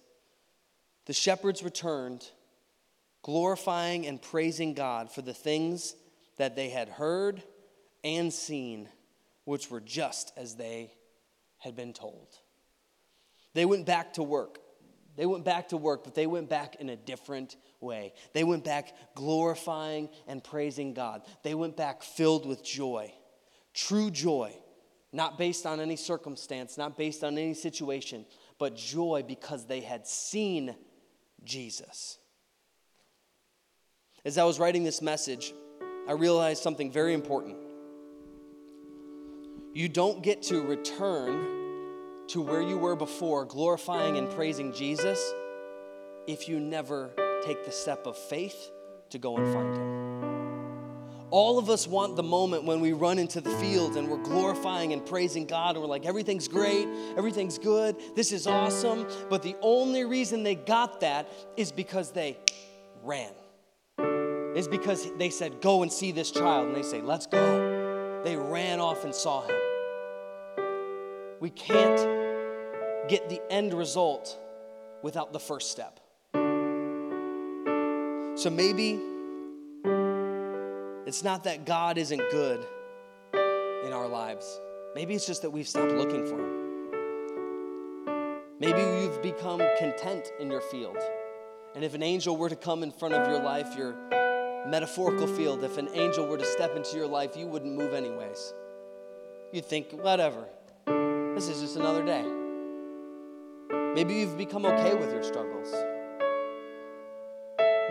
The 1.07 1.13
shepherds 1.13 1.63
returned, 1.63 2.27
glorifying 3.23 4.07
and 4.07 4.21
praising 4.21 4.75
God 4.75 5.11
for 5.11 5.23
the 5.23 5.35
things 5.35 5.95
that 6.37 6.57
they 6.57 6.71
had 6.71 6.89
heard 6.89 7.43
and 8.03 8.33
seen 8.33 8.89
which 9.45 9.71
were 9.71 9.81
just 9.81 10.33
as 10.37 10.57
they 10.57 10.93
had 11.59 11.77
been 11.77 11.93
told. 11.93 12.29
They 13.53 13.65
went 13.65 13.87
back 13.87 14.15
to 14.15 14.23
work. 14.23 14.59
They 15.17 15.27
went 15.27 15.45
back 15.45 15.69
to 15.69 15.77
work, 15.77 16.03
but 16.03 16.15
they 16.15 16.27
went 16.27 16.49
back 16.49 16.77
in 16.77 16.89
a 16.89 16.97
different 16.97 17.57
way. 17.81 18.15
They 18.33 18.43
went 18.43 18.65
back 18.65 18.93
glorifying 19.15 20.09
and 20.27 20.43
praising 20.43 20.93
God. 20.93 21.23
They 21.43 21.55
went 21.55 21.77
back 21.77 22.03
filled 22.03 22.47
with 22.47 22.65
joy, 22.65 23.13
true 23.75 24.11
joy, 24.11 24.57
not 25.13 25.39
based 25.39 25.67
on 25.67 25.79
any 25.79 25.95
circumstance, 25.95 26.77
not 26.77 26.97
based 26.97 27.23
on 27.23 27.39
any 27.39 27.55
situation, 27.55 28.27
but 28.59 28.75
joy 28.75 29.25
because 29.27 29.67
they 29.67 29.81
had 29.81 30.07
seen 30.07 30.75
Jesus. 31.45 32.19
As 34.25 34.39
I 34.39 34.45
was 34.45 34.59
writing 34.59 34.85
this 34.85 35.03
message, 35.03 35.53
I 36.09 36.13
realized 36.13 36.63
something 36.63 36.91
very 36.91 37.13
important. 37.13 37.57
You 39.75 39.89
don't 39.89 40.23
get 40.23 40.43
to 40.45 40.63
return 40.63 41.65
to 42.29 42.41
where 42.41 42.63
you 42.63 42.79
were 42.79 42.97
before, 42.97 43.45
glorifying 43.45 44.17
and 44.17 44.31
praising 44.31 44.73
Jesus, 44.73 45.21
if 46.27 46.49
you 46.49 46.59
never 46.59 47.11
take 47.45 47.65
the 47.65 47.73
step 47.73 48.07
of 48.07 48.17
faith 48.17 48.71
to 49.11 49.19
go 49.19 49.37
and 49.37 49.53
find 49.53 49.77
Him. 49.77 50.34
All 51.35 51.59
of 51.59 51.69
us 51.69 51.89
want 51.89 52.15
the 52.15 52.23
moment 52.23 52.63
when 52.63 52.81
we 52.81 52.93
run 52.93 53.19
into 53.19 53.41
the 53.41 53.51
field 53.57 53.97
and 53.97 54.09
we're 54.09 54.23
glorifying 54.23 54.93
and 54.93 55.05
praising 55.05 55.47
God 55.47 55.75
and 55.75 55.81
we're 55.81 55.89
like, 55.89 56.07
everything's 56.07 56.47
great, 56.47 56.87
everything's 57.17 57.59
good, 57.59 57.97
this 58.15 58.31
is 58.31 58.47
awesome. 58.47 59.05
But 59.29 59.43
the 59.43 59.57
only 59.61 60.05
reason 60.05 60.45
they 60.45 60.55
got 60.55 61.01
that 61.01 61.29
is 61.57 61.73
because 61.73 62.13
they 62.13 62.39
ran. 63.03 63.33
Is 64.55 64.69
because 64.69 65.11
they 65.19 65.29
said, 65.29 65.61
go 65.61 65.83
and 65.83 65.93
see 65.93 66.13
this 66.13 66.31
child. 66.31 66.69
And 66.69 66.77
they 66.77 66.85
say, 66.85 67.03
let's 67.03 67.27
go. 67.27 68.23
They 68.25 68.37
ran 68.37 68.79
off 68.79 69.03
and 69.03 69.13
saw 69.13 69.45
him. 69.45 69.57
We 71.41 71.51
can't 71.51 73.09
get 73.09 73.29
the 73.29 73.43
end 73.51 73.75
result 73.75 74.39
without 75.03 75.33
the 75.33 75.41
first 75.41 75.73
step. 75.73 75.99
So 78.37 78.51
maybe 78.51 79.01
it's 81.07 81.23
not 81.23 81.45
that 81.45 81.67
God 81.67 81.99
isn't 81.99 82.23
good 82.31 82.67
in 83.33 83.93
our 83.93 84.09
lives. 84.09 84.61
Maybe 84.95 85.15
it's 85.15 85.27
just 85.27 85.43
that 85.43 85.51
we've 85.51 85.69
stopped 85.69 85.93
looking 85.93 86.27
for 86.27 86.39
Him. 86.39 86.65
Maybe 88.59 88.81
you've 88.81 89.21
become 89.23 89.61
content 89.79 90.33
in 90.41 90.51
your 90.51 90.63
field. 90.63 90.97
And 91.75 91.85
if 91.85 91.95
an 91.95 92.03
angel 92.03 92.37
were 92.37 92.49
to 92.49 92.57
come 92.57 92.83
in 92.83 92.91
front 92.91 93.15
of 93.15 93.29
your 93.29 93.43
life, 93.43 93.77
your 93.77 93.95
metaphorical 94.69 95.27
field, 95.27 95.63
if 95.65 95.77
an 95.77 95.89
angel 95.93 96.27
were 96.27 96.39
to 96.39 96.47
step 96.47 96.75
into 96.77 96.97
your 96.97 97.07
life, 97.07 97.37
you 97.37 97.47
wouldn't 97.47 97.77
move 97.77 97.93
anyways. 97.93 98.55
You'd 99.53 99.67
think, 99.67 99.91
whatever, 99.93 100.47
this 101.35 101.49
is 101.49 101.61
just 101.61 101.77
another 101.77 102.05
day. 102.05 102.25
Maybe 103.95 104.15
you've 104.15 104.39
become 104.39 104.65
okay 104.65 104.95
with 104.95 105.13
your 105.13 105.23
struggles. 105.23 105.71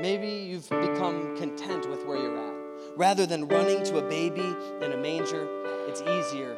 Maybe 0.01 0.29
you've 0.29 0.69
become 0.69 1.37
content 1.37 1.89
with 1.89 2.05
where 2.05 2.17
you're 2.17 2.37
at. 2.37 2.52
Rather 2.95 3.25
than 3.25 3.47
running 3.47 3.83
to 3.85 3.97
a 3.97 4.01
baby 4.07 4.55
in 4.81 4.91
a 4.91 4.97
manger, 4.97 5.47
it's 5.87 6.01
easier 6.01 6.55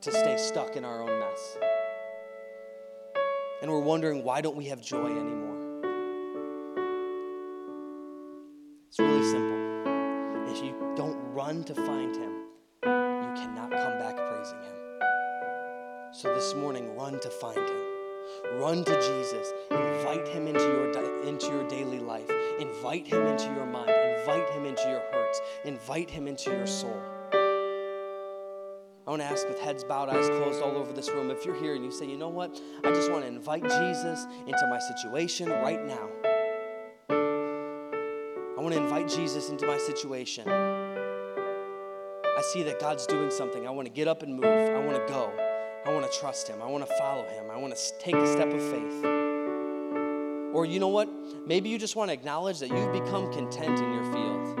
to 0.00 0.10
stay 0.10 0.36
stuck 0.36 0.76
in 0.76 0.84
our 0.84 1.02
own 1.02 1.18
mess. 1.20 1.58
and 3.60 3.70
we're 3.70 3.80
wondering 3.80 4.22
why 4.22 4.40
don't 4.40 4.56
we 4.56 4.66
have 4.66 4.80
joy 4.80 5.06
anymore? 5.06 5.48
It's 8.88 8.98
really 8.98 9.24
simple. 9.24 10.52
If 10.52 10.64
you 10.64 10.94
don't 10.96 11.18
run 11.34 11.64
to 11.64 11.74
find 11.74 12.14
him, 12.14 12.32
you 12.82 13.32
cannot 13.36 13.70
come 13.70 13.98
back 13.98 14.16
praising 14.16 14.62
him. 14.62 14.78
So 16.12 16.34
this 16.34 16.54
morning, 16.54 16.96
run 16.96 17.20
to 17.20 17.30
find 17.30 17.58
him. 17.58 18.60
Run 18.60 18.84
to 18.84 18.94
Jesus. 18.94 19.52
Invite 19.70 20.26
him 20.28 20.46
into 20.46 20.62
your, 20.62 21.22
into 21.24 21.46
your 21.46 21.68
daily 21.68 21.98
life. 21.98 22.28
Invite 22.60 23.06
him 23.06 23.26
into 23.26 23.44
your 23.54 23.66
mind. 23.66 23.90
Invite 23.90 24.50
him 24.50 24.64
into 24.64 24.82
your 24.88 25.02
hurts. 25.12 25.40
Invite 25.64 26.10
him 26.10 26.26
into 26.26 26.50
your 26.50 26.66
soul. 26.66 27.00
I 29.08 29.10
want 29.10 29.22
to 29.22 29.26
ask 29.26 29.48
with 29.48 29.58
heads 29.60 29.84
bowed, 29.84 30.10
eyes 30.10 30.28
closed 30.28 30.60
all 30.60 30.76
over 30.76 30.92
this 30.92 31.08
room, 31.08 31.30
if 31.30 31.46
you're 31.46 31.58
here 31.58 31.74
and 31.74 31.82
you 31.82 31.90
say, 31.90 32.06
you 32.06 32.18
know 32.18 32.28
what, 32.28 32.60
I 32.84 32.90
just 32.90 33.10
want 33.10 33.22
to 33.22 33.28
invite 33.28 33.62
Jesus 33.62 34.26
into 34.46 34.66
my 34.68 34.78
situation 34.78 35.48
right 35.48 35.82
now. 35.86 36.10
I 37.08 38.60
want 38.60 38.74
to 38.74 38.82
invite 38.82 39.08
Jesus 39.08 39.48
into 39.48 39.66
my 39.66 39.78
situation. 39.78 40.46
I 40.46 42.42
see 42.52 42.62
that 42.64 42.80
God's 42.80 43.06
doing 43.06 43.30
something. 43.30 43.66
I 43.66 43.70
want 43.70 43.86
to 43.86 43.92
get 43.92 44.08
up 44.08 44.22
and 44.22 44.34
move. 44.34 44.44
I 44.44 44.78
want 44.84 44.96
to 44.96 45.06
go. 45.08 45.32
I 45.86 45.92
want 45.94 46.10
to 46.10 46.18
trust 46.18 46.48
Him. 46.48 46.60
I 46.60 46.66
want 46.66 46.86
to 46.86 46.94
follow 46.96 47.24
Him. 47.28 47.50
I 47.50 47.56
want 47.56 47.74
to 47.74 47.98
take 47.98 48.14
a 48.14 48.26
step 48.26 48.52
of 48.52 48.60
faith. 48.60 49.27
Or 50.52 50.64
you 50.64 50.80
know 50.80 50.88
what? 50.88 51.08
Maybe 51.46 51.68
you 51.68 51.78
just 51.78 51.96
want 51.96 52.08
to 52.08 52.14
acknowledge 52.14 52.58
that 52.60 52.68
you've 52.68 52.92
become 52.92 53.32
content 53.32 53.78
in 53.78 53.92
your 53.92 54.04
field 54.04 54.58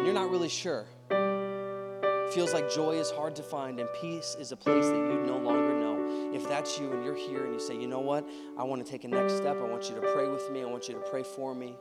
and 0.00 0.04
you're 0.04 0.14
not 0.14 0.30
really 0.30 0.48
sure. 0.48 0.86
It 1.10 2.32
feels 2.32 2.52
like 2.52 2.70
joy 2.70 2.92
is 2.92 3.10
hard 3.10 3.36
to 3.36 3.42
find 3.42 3.80
and 3.80 3.88
peace 4.00 4.36
is 4.38 4.52
a 4.52 4.56
place 4.56 4.86
that 4.86 4.96
you 4.96 5.20
no 5.26 5.36
longer 5.38 5.74
know. 5.74 6.32
If 6.34 6.48
that's 6.48 6.78
you 6.78 6.92
and 6.92 7.04
you're 7.04 7.14
here 7.14 7.44
and 7.44 7.52
you 7.52 7.60
say, 7.60 7.78
you 7.78 7.86
know 7.86 8.00
what? 8.00 8.28
I 8.58 8.64
want 8.64 8.84
to 8.84 8.90
take 8.90 9.04
a 9.04 9.08
next 9.08 9.36
step. 9.36 9.58
I 9.58 9.64
want 9.64 9.88
you 9.88 9.94
to 9.96 10.00
pray 10.00 10.28
with 10.28 10.50
me. 10.50 10.62
I 10.62 10.64
want 10.64 10.88
you 10.88 10.94
to 10.94 11.00
pray 11.00 11.22
for 11.22 11.54
me. 11.54 11.76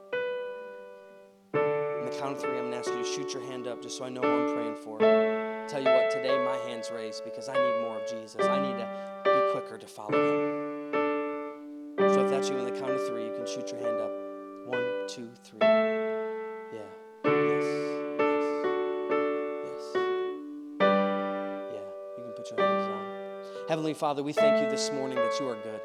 On 1.54 2.06
the 2.06 2.16
count 2.20 2.36
of 2.36 2.42
three, 2.42 2.52
I'm 2.52 2.70
going 2.70 2.72
to 2.72 2.78
ask 2.78 2.90
you 2.90 2.98
to 2.98 3.04
shoot 3.04 3.34
your 3.34 3.44
hand 3.44 3.68
up 3.68 3.82
just 3.82 3.98
so 3.98 4.06
I 4.06 4.10
know 4.10 4.22
who 4.22 4.28
I'm 4.28 4.54
praying 4.54 4.76
for. 4.76 5.00
Tell 5.68 5.82
you 5.82 5.90
what, 5.90 6.12
today 6.12 6.38
my 6.44 6.58
hand's 6.68 6.90
raised 6.92 7.24
because 7.24 7.48
I 7.48 7.54
need 7.54 7.82
more 7.82 8.02
of 8.02 8.10
Jesus. 8.10 8.44
I 8.44 8.60
need 8.60 8.78
to 8.78 9.22
be 9.24 9.52
quicker 9.52 9.78
to 9.78 9.88
follow 9.88 10.12
him. 10.12 10.69
So 12.14 12.26
if 12.26 12.32
that's 12.32 12.50
you 12.50 12.58
on 12.58 12.66
the 12.66 12.72
count 12.72 12.92
of 12.92 13.08
three, 13.08 13.26
you 13.26 13.34
can 13.34 13.46
shoot 13.46 13.70
your 13.72 13.80
hand 13.82 14.02
up. 14.02 14.12
One, 14.66 15.06
two, 15.08 15.30
three. 15.44 15.60
Yeah. 15.62 16.82
Yes. 17.24 17.66
Yes. 18.20 18.46
Yes. 19.66 19.84
Yeah. 21.72 21.86
You 22.18 22.24
can 22.24 22.34
put 22.36 22.50
your 22.50 22.60
hands 22.60 22.88
down. 22.88 23.06
Heavenly 23.70 23.94
Father, 23.94 24.24
we 24.24 24.34
thank 24.34 24.64
you 24.64 24.70
this 24.70 24.92
morning 24.92 25.18
that 25.18 25.40
you 25.40 25.50
are 25.50 25.58
good. 25.62 25.82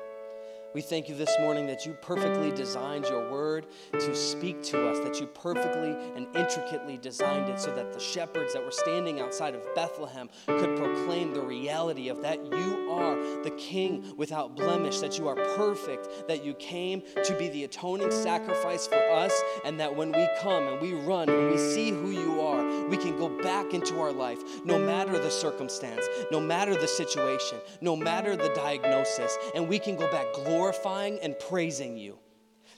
We 0.74 0.82
thank 0.82 1.08
you 1.08 1.14
this 1.14 1.32
morning 1.38 1.68
that 1.68 1.86
you 1.86 1.92
perfectly 2.02 2.50
designed 2.50 3.04
your 3.04 3.30
word 3.30 3.66
to 3.92 4.12
speak 4.12 4.60
to 4.64 4.88
us, 4.88 4.98
that 5.04 5.20
you 5.20 5.28
perfectly 5.28 5.94
and 6.16 6.26
intricately 6.34 6.98
designed 6.98 7.48
it 7.48 7.60
so 7.60 7.72
that 7.76 7.92
the 7.92 8.00
shepherds 8.00 8.54
that 8.54 8.64
were 8.64 8.72
standing 8.72 9.20
outside 9.20 9.54
of 9.54 9.62
Bethlehem 9.76 10.28
could 10.46 10.76
proclaim 10.76 11.32
the 11.32 11.40
reality 11.40 12.08
of 12.08 12.20
that 12.22 12.44
you 12.44 12.90
are 12.90 13.14
the 13.44 13.54
king 13.56 14.16
without 14.16 14.56
blemish, 14.56 14.98
that 14.98 15.16
you 15.16 15.28
are 15.28 15.36
perfect, 15.56 16.26
that 16.26 16.44
you 16.44 16.54
came 16.54 17.04
to 17.22 17.38
be 17.38 17.46
the 17.50 17.62
atoning 17.62 18.10
sacrifice 18.10 18.88
for 18.88 19.10
us, 19.12 19.32
and 19.64 19.78
that 19.78 19.94
when 19.94 20.10
we 20.10 20.28
come 20.40 20.66
and 20.66 20.80
we 20.80 20.92
run 20.92 21.28
and 21.28 21.52
we 21.52 21.56
see 21.56 21.90
who 21.90 22.10
you 22.10 22.33
back 23.42 23.74
into 23.74 24.00
our 24.00 24.12
life, 24.12 24.38
no 24.64 24.78
matter 24.78 25.18
the 25.18 25.30
circumstance, 25.30 26.04
no 26.30 26.40
matter 26.40 26.74
the 26.74 26.88
situation, 26.88 27.58
no 27.80 27.96
matter 27.96 28.36
the 28.36 28.52
diagnosis, 28.54 29.36
and 29.54 29.68
we 29.68 29.78
can 29.78 29.96
go 29.96 30.10
back 30.10 30.32
glorifying 30.32 31.18
and 31.20 31.38
praising 31.38 31.96
you. 31.96 32.18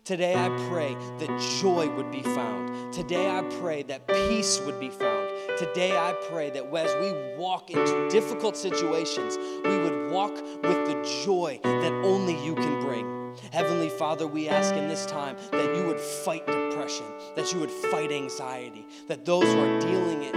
Today 0.07 0.37
I 0.37 0.49
pray 0.69 0.95
that 1.19 1.61
joy 1.61 1.88
would 1.97 2.12
be 2.12 2.23
found. 2.23 2.95
Today 2.95 3.29
I 3.29 3.42
pray 3.59 3.83
that 3.83 4.07
peace 4.07 4.61
would 4.61 4.79
be 4.79 4.88
found. 4.88 5.29
Today 5.59 5.97
I 5.97 6.14
pray 6.31 6.49
that 6.51 6.73
as 6.73 6.95
we 7.01 7.37
walk 7.37 7.71
into 7.71 8.09
difficult 8.09 8.57
situations, 8.57 9.37
we 9.64 9.77
would 9.77 10.12
walk 10.12 10.35
with 10.35 10.87
the 10.87 11.23
joy 11.25 11.59
that 11.64 11.92
only 12.05 12.40
you 12.45 12.55
can 12.55 12.81
bring. 12.83 13.35
Heavenly 13.51 13.88
Father, 13.88 14.29
we 14.29 14.49
ask 14.49 14.73
in 14.75 14.87
this 14.87 15.07
time 15.07 15.37
that 15.51 15.75
you 15.75 15.85
would 15.87 15.99
fight 15.99 16.47
depression, 16.47 17.07
that 17.35 17.53
you 17.53 17.59
would 17.59 17.71
fight 17.71 18.12
anxiety, 18.12 18.87
that 19.09 19.25
those 19.25 19.42
who 19.42 19.59
are 19.59 19.81
dealing 19.81 20.23
it 20.23 20.36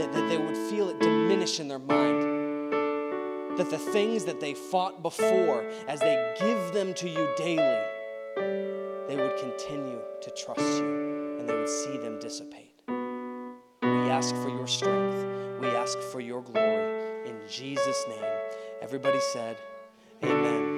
that, 0.00 0.12
that 0.14 0.28
they 0.28 0.38
would 0.38 0.56
feel 0.56 0.88
it 0.88 0.98
diminish 0.98 1.60
in 1.60 1.68
their 1.68 1.78
mind 1.78 2.22
that 3.58 3.68
the 3.68 3.78
things 3.78 4.24
that 4.24 4.40
they 4.40 4.54
fought 4.54 5.02
before, 5.02 5.68
as 5.86 6.00
they 6.00 6.34
give 6.40 6.72
them 6.72 6.94
to 6.94 7.08
you 7.08 7.28
daily, 7.36 7.84
they 9.06 9.16
would 9.16 9.36
continue 9.38 10.00
to 10.22 10.30
trust 10.30 10.80
you 10.80 11.36
and 11.38 11.46
they 11.46 11.54
would 11.54 11.68
see 11.68 11.98
them 11.98 12.18
dissipate. 12.18 12.80
We 12.88 14.08
ask 14.08 14.34
for 14.36 14.48
your 14.48 14.66
strength. 14.66 15.26
We 15.60 15.68
ask 15.68 15.98
for 15.98 16.20
your 16.20 16.40
glory. 16.40 17.28
In 17.28 17.36
Jesus' 17.50 18.04
name. 18.08 18.24
Everybody 18.80 19.20
said, 19.20 19.58
Amen. 20.22 20.46
Amen. 20.46 20.69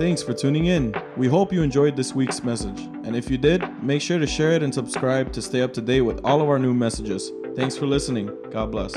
Thanks 0.00 0.22
for 0.22 0.32
tuning 0.32 0.64
in. 0.64 0.94
We 1.18 1.28
hope 1.28 1.52
you 1.52 1.62
enjoyed 1.62 1.94
this 1.94 2.14
week's 2.14 2.42
message. 2.42 2.80
And 3.04 3.14
if 3.14 3.30
you 3.30 3.36
did, 3.36 3.84
make 3.84 4.00
sure 4.00 4.18
to 4.18 4.26
share 4.26 4.52
it 4.52 4.62
and 4.62 4.72
subscribe 4.72 5.30
to 5.34 5.42
stay 5.42 5.60
up 5.60 5.74
to 5.74 5.82
date 5.82 6.00
with 6.00 6.24
all 6.24 6.40
of 6.40 6.48
our 6.48 6.58
new 6.58 6.72
messages. 6.72 7.30
Thanks 7.54 7.76
for 7.76 7.84
listening. 7.84 8.30
God 8.50 8.72
bless. 8.72 8.94